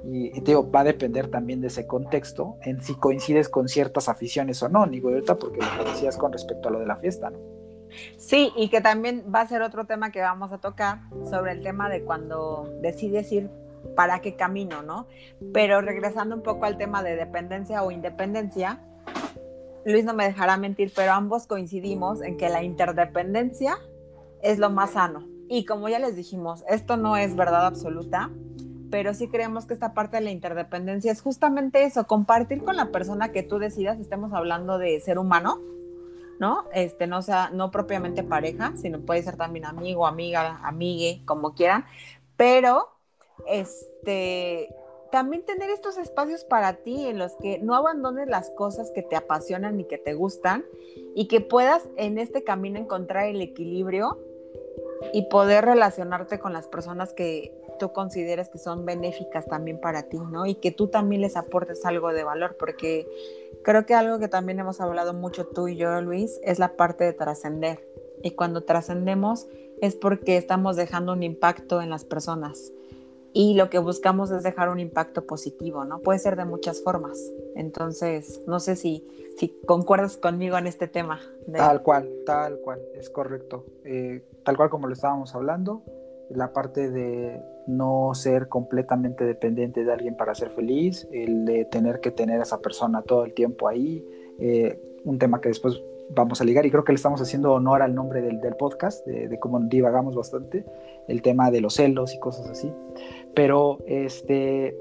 y, 0.05 0.41
te 0.41 0.53
digo, 0.53 0.71
va 0.71 0.81
a 0.81 0.85
depender 0.85 1.29
también 1.29 1.61
de 1.61 1.69
ese 1.69 1.87
contexto, 1.87 2.57
en 2.63 2.81
si 2.81 2.95
coincides 2.95 3.49
con 3.49 3.69
ciertas 3.69 4.09
aficiones 4.09 4.63
o 4.63 4.69
no, 4.69 4.87
digo 4.87 5.09
ahorita 5.09 5.37
porque 5.37 5.61
lo 5.79 5.85
decías 5.85 6.17
con 6.17 6.33
respecto 6.33 6.69
a 6.69 6.73
lo 6.73 6.79
de 6.79 6.87
la 6.87 6.97
fiesta, 6.97 7.31
¿no? 7.31 7.39
Sí, 8.17 8.53
y 8.57 8.69
que 8.69 8.81
también 8.81 9.25
va 9.35 9.41
a 9.41 9.47
ser 9.47 9.63
otro 9.63 9.87
tema 9.87 10.11
que 10.11 10.21
vamos 10.21 10.53
a 10.53 10.59
tocar 10.59 11.01
sobre 11.31 11.53
el 11.53 11.63
tema 11.63 11.89
de 11.89 12.03
cuando 12.03 12.71
decides 12.83 13.31
ir 13.33 13.51
para 13.95 14.21
qué 14.21 14.37
camino, 14.37 14.83
¿no? 14.83 15.07
Pero 15.53 15.81
regresando 15.81 16.35
un 16.37 16.43
poco 16.43 16.67
al 16.67 16.77
tema 16.77 17.03
de 17.03 17.17
dependencia 17.17 17.83
o 17.83 17.91
independencia, 17.91 18.81
Luis 19.85 20.05
no 20.05 20.15
me 20.15 20.25
dejará 20.25 20.57
mentir, 20.57 20.93
pero 20.95 21.13
ambos 21.13 21.47
coincidimos 21.47 22.21
en 22.21 22.37
que 22.37 22.49
la 22.49 22.63
interdependencia 22.63 23.79
es 24.43 24.59
lo 24.59 24.71
más 24.71 24.93
sano. 24.93 25.27
Y 25.49 25.65
como 25.65 25.89
ya 25.89 25.99
les 25.99 26.17
dijimos, 26.17 26.65
esto 26.69 26.97
no 26.97 27.17
es 27.17 27.37
verdad 27.37 27.67
absoluta, 27.67 28.31
pero 28.91 29.15
sí 29.15 29.29
creemos 29.29 29.67
que 29.67 29.75
esta 29.75 29.95
parte 29.95 30.17
de 30.17 30.23
la 30.23 30.31
interdependencia 30.31 31.13
es 31.13 31.21
justamente 31.21 31.85
eso, 31.85 32.07
compartir 32.07 32.65
con 32.65 32.77
la 32.77 32.91
persona 32.91 33.33
que 33.33 33.43
tú 33.43 33.59
decidas, 33.59 33.99
estemos 33.99 34.33
hablando 34.33 34.79
de 34.79 35.01
ser 35.01 35.19
humano, 35.19 35.61
¿no? 36.39 36.65
Este, 36.73 37.07
no 37.07 37.23
sea, 37.23 37.51
no 37.53 37.71
propiamente 37.71 38.23
pareja, 38.23 38.73
sino 38.77 39.01
puede 39.01 39.23
ser 39.23 39.37
también 39.37 39.65
amigo, 39.65 40.07
amiga, 40.07 40.61
amigue, 40.63 41.23
como 41.25 41.55
quieran, 41.55 41.85
pero, 42.37 42.89
este, 43.47 44.69
también 45.11 45.45
tener 45.45 45.71
estos 45.71 45.97
espacios 45.97 46.45
para 46.45 46.75
ti 46.75 47.07
en 47.07 47.19
los 47.19 47.35
que 47.37 47.59
no 47.59 47.75
abandones 47.75 48.29
las 48.29 48.51
cosas 48.51 48.91
que 48.91 49.03
te 49.03 49.17
apasionan 49.17 49.81
y 49.81 49.85
que 49.85 49.99
te 49.99 50.15
gustan 50.15 50.65
y 51.15 51.29
que 51.29 51.41
puedas 51.41 51.89
en 51.97 52.19
este 52.19 52.45
camino 52.45 52.79
encontrar 52.79 53.27
el 53.27 53.41
equilibrio 53.41 54.19
y 55.13 55.23
poder 55.29 55.65
relacionarte 55.65 56.39
con 56.39 56.53
las 56.53 56.67
personas 56.69 57.13
que 57.13 57.53
tú 57.79 57.93
consideres 57.93 58.49
que 58.49 58.59
son 58.59 58.85
benéficas 58.85 59.47
también 59.47 59.81
para 59.81 60.05
ti, 60.05 60.19
¿no? 60.19 60.47
Y 60.47 60.57
que 60.57 60.71
tú 60.71 60.89
también 60.89 61.21
les 61.21 61.37
aportes 61.37 61.85
algo 61.85 62.13
de 62.13 62.25
valor, 62.25 62.57
porque 62.59 63.07
creo 63.63 63.87
que 63.87 63.95
algo 63.95 64.19
que 64.19 64.29
también 64.29 64.59
hemos 64.59 64.81
hablado 64.81 65.13
mucho 65.13 65.47
tú 65.47 65.69
y 65.69 65.77
yo, 65.77 66.01
Luis, 66.01 66.41
es 66.43 66.59
la 66.59 66.77
parte 66.77 67.05
de 67.05 67.13
trascender. 67.13 67.87
Y 68.23 68.33
cuando 68.33 68.65
trascendemos 68.65 69.47
es 69.81 69.95
porque 69.95 70.37
estamos 70.39 70.77
dejando 70.77 71.13
un 71.13 71.23
impacto 71.23 71.83
en 71.83 71.91
las 71.91 72.05
personas 72.05 72.73
y 73.39 73.53
lo 73.53 73.69
que 73.69 73.79
buscamos 73.79 74.31
es 74.31 74.43
dejar 74.43 74.71
un 74.71 74.81
impacto 74.81 75.27
positivo, 75.27 75.85
¿no? 75.85 75.99
Puede 75.99 76.19
ser 76.19 76.37
de 76.37 76.47
muchas 76.47 76.83
formas. 76.83 77.19
Entonces, 77.55 78.41
no 78.47 78.61
sé 78.61 78.77
si, 78.77 79.07
si 79.37 79.51
concuerdas 79.67 80.17
conmigo 80.17 80.57
en 80.57 80.67
este 80.67 80.89
tema. 80.89 81.21
Tal 81.53 81.83
cual, 81.83 82.11
tal 82.25 82.59
cual, 82.61 82.81
es 82.95 83.11
correcto. 83.11 83.67
Eh, 83.85 84.23
tal 84.43 84.57
cual 84.57 84.71
como 84.71 84.87
lo 84.87 84.95
estábamos 84.95 85.35
hablando, 85.35 85.83
la 86.31 86.55
parte 86.55 86.91
de 86.91 87.43
no 87.67 88.13
ser 88.15 88.49
completamente 88.49 89.27
dependiente 89.27 89.85
de 89.85 89.93
alguien 89.93 90.17
para 90.17 90.35
ser 90.35 90.49
feliz, 90.49 91.07
el 91.13 91.45
de 91.45 91.67
tener 91.67 92.01
que 92.01 92.13
tener 92.13 92.41
a 92.41 92.45
esa 92.45 92.63
persona 92.63 93.03
todo 93.03 93.27
el 93.27 93.35
tiempo 93.35 93.69
ahí, 93.69 94.03
eh, 94.39 94.81
un 95.05 95.19
tema 95.19 95.43
que 95.43 95.51
después 95.51 95.83
vamos 96.11 96.41
a 96.41 96.45
ligar 96.45 96.65
y 96.67 96.71
creo 96.71 96.85
que 96.85 96.93
le 96.93 96.97
estamos 96.97 97.21
haciendo 97.21 97.53
honor 97.53 97.83
al 97.83 97.95
nombre 97.95 98.23
del, 98.23 98.41
del 98.41 98.55
podcast, 98.57 99.07
de, 99.07 99.29
de, 99.29 99.39
cómo 99.39 99.61
divagamos 99.61 100.15
bastante, 100.15 100.65
el 101.09 101.23
tema 101.23 101.51
de 101.51 101.61
los 101.61 101.75
celos 101.75 102.15
y 102.15 102.19
cosas 102.19 102.49
así. 102.49 102.73
Pero 103.35 103.79
este, 103.87 104.77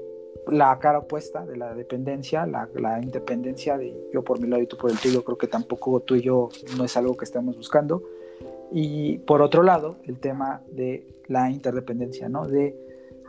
la 0.48 0.78
cara 0.78 1.00
opuesta 1.00 1.44
de 1.44 1.56
la 1.56 1.74
dependencia, 1.74 2.46
la, 2.46 2.68
la, 2.74 3.00
independencia 3.00 3.76
de 3.76 3.94
yo 4.12 4.22
por 4.22 4.40
mi 4.40 4.48
lado 4.48 4.62
y 4.62 4.66
tú 4.66 4.76
por 4.76 4.90
el 4.90 4.98
tuyo, 4.98 5.24
creo 5.24 5.38
que 5.38 5.48
tampoco 5.48 6.00
tú 6.00 6.14
y 6.14 6.22
yo 6.22 6.48
no 6.76 6.84
es 6.84 6.96
algo 6.96 7.16
que 7.16 7.24
estemos 7.24 7.56
buscando. 7.56 8.02
Y 8.72 9.18
por 9.18 9.42
otro 9.42 9.62
lado, 9.62 9.96
el 10.04 10.18
tema 10.18 10.62
de 10.70 11.06
la 11.28 11.50
interdependencia, 11.50 12.28
¿no? 12.28 12.46
De 12.46 12.76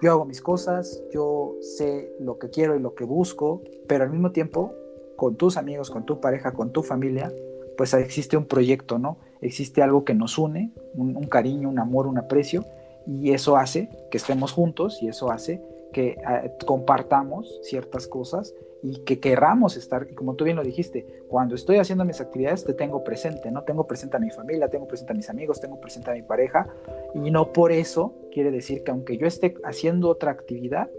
yo 0.02 0.12
hago 0.12 0.26
mis 0.26 0.42
cosas, 0.42 1.04
yo 1.12 1.56
sé 1.62 2.12
lo 2.20 2.38
que 2.38 2.50
quiero 2.50 2.76
y 2.76 2.80
lo 2.80 2.94
que 2.94 3.04
busco, 3.04 3.64
pero 3.88 4.04
al 4.04 4.12
mismo 4.12 4.32
tiempo, 4.32 4.74
con 5.16 5.36
tus 5.36 5.58
amigos, 5.58 5.90
con 5.90 6.06
tu 6.06 6.20
pareja, 6.20 6.54
con 6.54 6.72
tu 6.72 6.84
familia, 6.84 7.34
pues 7.78 7.94
existe 7.94 8.36
un 8.36 8.46
proyecto, 8.46 8.98
¿no? 8.98 9.18
Existe 9.40 9.82
algo 9.82 10.04
que 10.04 10.16
nos 10.16 10.38
une, 10.38 10.72
un, 10.96 11.24
cariño, 11.26 11.70
un 11.70 11.80
amor, 11.80 12.08
un 12.08 12.18
aprecio, 12.18 12.66
y 13.06 13.32
eso 13.32 13.56
hace 13.56 13.90
que 14.12 14.18
estemos 14.18 14.52
juntos 14.52 15.02
y 15.02 15.08
eso 15.08 15.32
hace 15.32 15.62
que 15.94 16.18
uh, 16.18 16.66
compartamos 16.66 17.60
ciertas 17.64 18.08
cosas 18.08 18.54
y 18.84 19.00
que 19.06 19.20
querramos 19.20 19.78
estar, 19.78 20.08
y 20.10 20.16
como 20.16 20.36
tú 20.36 20.44
bien 20.44 20.58
lo 20.58 20.64
dijiste, 20.64 21.24
cuando 21.28 21.56
estoy 21.56 21.78
haciendo 21.78 22.04
mis 22.04 22.20
actividades 22.20 22.66
te 22.66 22.74
tengo 22.74 23.04
presente, 23.04 23.52
¿no? 23.52 23.64
Tengo 23.64 23.88
presente 23.88 24.18
a 24.18 24.20
mi 24.20 24.32
familia, 24.32 24.70
tengo 24.70 24.88
presente 24.88 25.14
a 25.14 25.16
mis 25.16 25.30
amigos, 25.30 25.62
tengo 25.62 25.80
presente 25.80 26.12
a 26.12 26.14
mi 26.14 26.24
pareja, 26.24 26.68
y 27.14 27.32
no 27.32 27.54
por 27.54 27.72
eso 27.72 28.14
quiere 28.32 28.52
decir 28.52 28.84
que 28.84 28.92
aunque 28.92 29.18
yo 29.18 29.28
esté 29.28 29.56
haciendo 29.64 30.10
otra 30.10 30.32
actividad, 30.32 30.90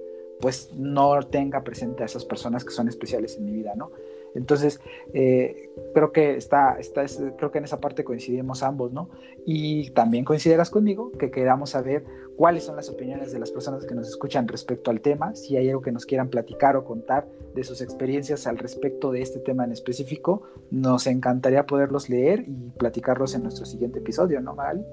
pues 0.41 0.73
no 0.75 1.21
tenga 1.25 1.63
presente 1.65 2.03
a 2.05 2.07
esas 2.07 2.25
personas 2.25 2.65
que 2.65 2.71
son 2.71 2.89
especiales 2.89 3.37
en 3.37 3.45
mi 3.45 3.53
vida, 3.53 3.75
¿no? 3.75 3.91
Entonces, 4.35 4.81
eh, 5.15 5.71
creo 5.95 6.13
que 6.13 6.37
está, 6.37 6.79
está, 6.79 7.05
creo 7.37 7.51
que 7.51 7.59
en 7.59 7.65
esa 7.65 7.81
parte 7.81 8.05
coincidimos 8.05 8.63
ambos, 8.63 8.93
¿no? 8.93 9.11
Y 9.47 9.91
también 9.91 10.25
coincidirás 10.25 10.71
conmigo 10.71 11.13
que 11.13 11.31
queramos 11.31 11.71
saber 11.71 12.05
cuáles 12.37 12.65
son 12.65 12.77
las 12.77 12.89
opiniones 12.89 13.33
de 13.33 13.39
las 13.41 13.51
personas 13.51 13.85
que 13.85 13.95
nos 13.95 14.09
escuchan 14.09 14.47
respecto 14.47 14.91
al 14.91 15.01
tema, 15.01 15.35
si 15.35 15.57
hay 15.57 15.69
algo 15.69 15.83
que 15.83 15.91
nos 15.91 16.07
quieran 16.07 16.29
platicar 16.29 16.77
o 16.77 16.85
contar 16.85 17.27
de 17.55 17.65
sus 17.65 17.81
experiencias 17.81 18.47
al 18.47 18.59
respecto 18.59 19.11
de 19.11 19.23
este 19.23 19.41
tema 19.41 19.65
en 19.65 19.73
específico, 19.73 20.43
nos 20.71 21.07
encantaría 21.09 21.67
poderlos 21.67 22.09
leer 22.09 22.45
y 22.47 22.71
platicarlos 22.79 23.35
en 23.35 23.43
nuestro 23.43 23.67
siguiente 23.67 23.99
episodio, 23.99 24.41
¿no, 24.41 24.55
Magali? 24.55 24.85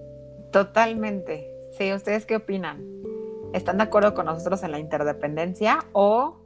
Totalmente. 0.52 1.52
Sí, 1.78 1.94
¿ustedes 1.94 2.26
qué 2.26 2.38
opinan? 2.38 2.84
¿Están 3.54 3.78
de 3.78 3.84
acuerdo 3.84 4.14
con 4.14 4.26
nosotros 4.26 4.64
en 4.64 4.72
la 4.72 4.80
interdependencia 4.80 5.86
o 5.94 6.38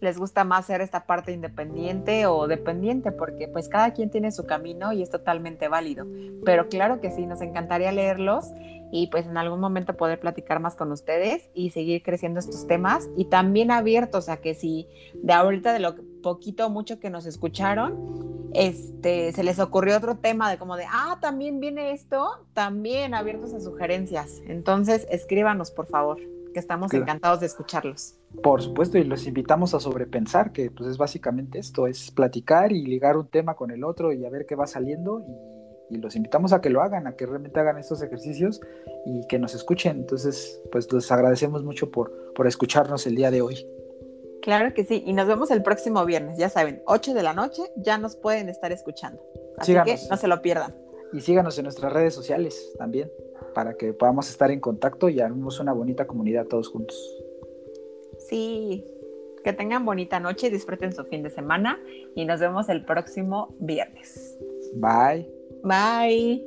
les 0.00 0.18
gusta 0.18 0.44
más 0.44 0.66
ser 0.66 0.80
esta 0.80 1.04
parte 1.04 1.32
independiente 1.32 2.26
o 2.26 2.46
dependiente, 2.46 3.12
porque 3.12 3.48
pues 3.48 3.68
cada 3.68 3.92
quien 3.92 4.10
tiene 4.10 4.32
su 4.32 4.46
camino 4.46 4.92
y 4.92 5.02
es 5.02 5.10
totalmente 5.10 5.68
válido. 5.68 6.06
Pero 6.44 6.68
claro 6.68 7.00
que 7.00 7.10
sí, 7.10 7.26
nos 7.26 7.42
encantaría 7.42 7.92
leerlos 7.92 8.46
y 8.92 9.08
pues 9.08 9.26
en 9.26 9.36
algún 9.36 9.60
momento 9.60 9.96
poder 9.96 10.18
platicar 10.18 10.58
más 10.60 10.74
con 10.74 10.90
ustedes 10.90 11.48
y 11.54 11.70
seguir 11.70 12.02
creciendo 12.02 12.40
estos 12.40 12.66
temas 12.66 13.08
y 13.16 13.26
también 13.26 13.70
abiertos 13.70 14.28
a 14.28 14.38
que 14.38 14.54
si 14.54 14.88
de 15.14 15.32
ahorita 15.32 15.72
de 15.72 15.80
lo 15.80 15.94
poquito 16.22 16.66
o 16.66 16.70
mucho 16.70 16.98
que 16.98 17.10
nos 17.10 17.26
escucharon, 17.26 18.50
este, 18.52 19.30
se 19.32 19.44
les 19.44 19.60
ocurrió 19.60 19.96
otro 19.96 20.16
tema 20.16 20.50
de 20.50 20.58
como 20.58 20.76
de, 20.76 20.84
ah, 20.90 21.18
también 21.20 21.60
viene 21.60 21.92
esto, 21.92 22.46
también 22.52 23.14
abiertos 23.14 23.54
a 23.54 23.60
sugerencias. 23.60 24.42
Entonces, 24.46 25.06
escríbanos, 25.10 25.70
por 25.70 25.86
favor 25.86 26.18
que 26.52 26.60
estamos 26.60 26.90
claro. 26.90 27.04
encantados 27.04 27.40
de 27.40 27.46
escucharlos. 27.46 28.14
Por 28.42 28.62
supuesto, 28.62 28.98
y 28.98 29.04
los 29.04 29.26
invitamos 29.26 29.74
a 29.74 29.80
sobrepensar, 29.80 30.52
que 30.52 30.70
pues 30.70 30.90
es 30.90 30.98
básicamente 30.98 31.58
esto, 31.58 31.86
es 31.86 32.10
platicar 32.10 32.72
y 32.72 32.84
ligar 32.84 33.16
un 33.16 33.28
tema 33.28 33.54
con 33.54 33.70
el 33.70 33.84
otro 33.84 34.12
y 34.12 34.24
a 34.24 34.30
ver 34.30 34.46
qué 34.46 34.54
va 34.54 34.66
saliendo 34.66 35.20
y, 35.90 35.94
y, 35.96 35.98
los 35.98 36.16
invitamos 36.16 36.52
a 36.52 36.60
que 36.60 36.70
lo 36.70 36.82
hagan, 36.82 37.06
a 37.06 37.16
que 37.16 37.26
realmente 37.26 37.58
hagan 37.58 37.78
estos 37.78 38.02
ejercicios 38.02 38.60
y 39.06 39.26
que 39.26 39.38
nos 39.38 39.54
escuchen. 39.54 39.98
Entonces, 39.98 40.60
pues 40.70 40.92
les 40.92 41.10
agradecemos 41.10 41.64
mucho 41.64 41.90
por, 41.90 42.32
por 42.34 42.46
escucharnos 42.46 43.06
el 43.06 43.16
día 43.16 43.30
de 43.30 43.42
hoy. 43.42 43.66
Claro 44.42 44.72
que 44.72 44.84
sí, 44.84 45.02
y 45.04 45.12
nos 45.12 45.26
vemos 45.26 45.50
el 45.50 45.62
próximo 45.62 46.04
viernes, 46.06 46.38
ya 46.38 46.48
saben, 46.48 46.82
8 46.86 47.12
de 47.12 47.22
la 47.22 47.34
noche, 47.34 47.62
ya 47.76 47.98
nos 47.98 48.16
pueden 48.16 48.48
estar 48.48 48.72
escuchando. 48.72 49.22
Así 49.58 49.72
síganos. 49.72 50.00
que 50.00 50.08
no 50.08 50.16
se 50.16 50.28
lo 50.28 50.40
pierdan. 50.40 50.74
Y 51.12 51.20
síganos 51.20 51.58
en 51.58 51.64
nuestras 51.64 51.92
redes 51.92 52.14
sociales 52.14 52.72
también 52.78 53.10
para 53.52 53.74
que 53.74 53.92
podamos 53.92 54.28
estar 54.30 54.50
en 54.50 54.60
contacto 54.60 55.08
y 55.08 55.20
hagamos 55.20 55.60
una 55.60 55.72
bonita 55.72 56.06
comunidad 56.06 56.46
todos 56.46 56.68
juntos. 56.68 56.96
Sí, 58.18 58.84
que 59.42 59.52
tengan 59.52 59.84
bonita 59.84 60.20
noche, 60.20 60.50
disfruten 60.50 60.92
su 60.92 61.04
fin 61.04 61.22
de 61.22 61.30
semana 61.30 61.78
y 62.14 62.24
nos 62.24 62.40
vemos 62.40 62.68
el 62.68 62.84
próximo 62.84 63.54
viernes. 63.58 64.38
Bye. 64.74 65.28
Bye. 65.62 66.44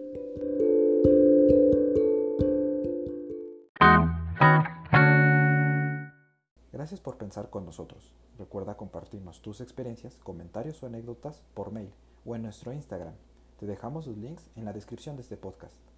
Gracias 6.71 6.99
por 6.99 7.17
pensar 7.17 7.49
con 7.49 7.65
nosotros. 7.65 8.13
Recuerda 8.37 8.75
compartirnos 8.75 9.41
tus 9.41 9.61
experiencias, 9.61 10.17
comentarios 10.17 10.81
o 10.83 10.87
anécdotas 10.87 11.41
por 11.53 11.71
mail 11.71 11.93
o 12.25 12.35
en 12.35 12.43
nuestro 12.43 12.73
Instagram. 12.73 13.13
Te 13.59 13.65
dejamos 13.65 14.07
los 14.07 14.17
links 14.17 14.49
en 14.55 14.65
la 14.65 14.73
descripción 14.73 15.15
de 15.15 15.21
este 15.21 15.37
podcast. 15.37 15.92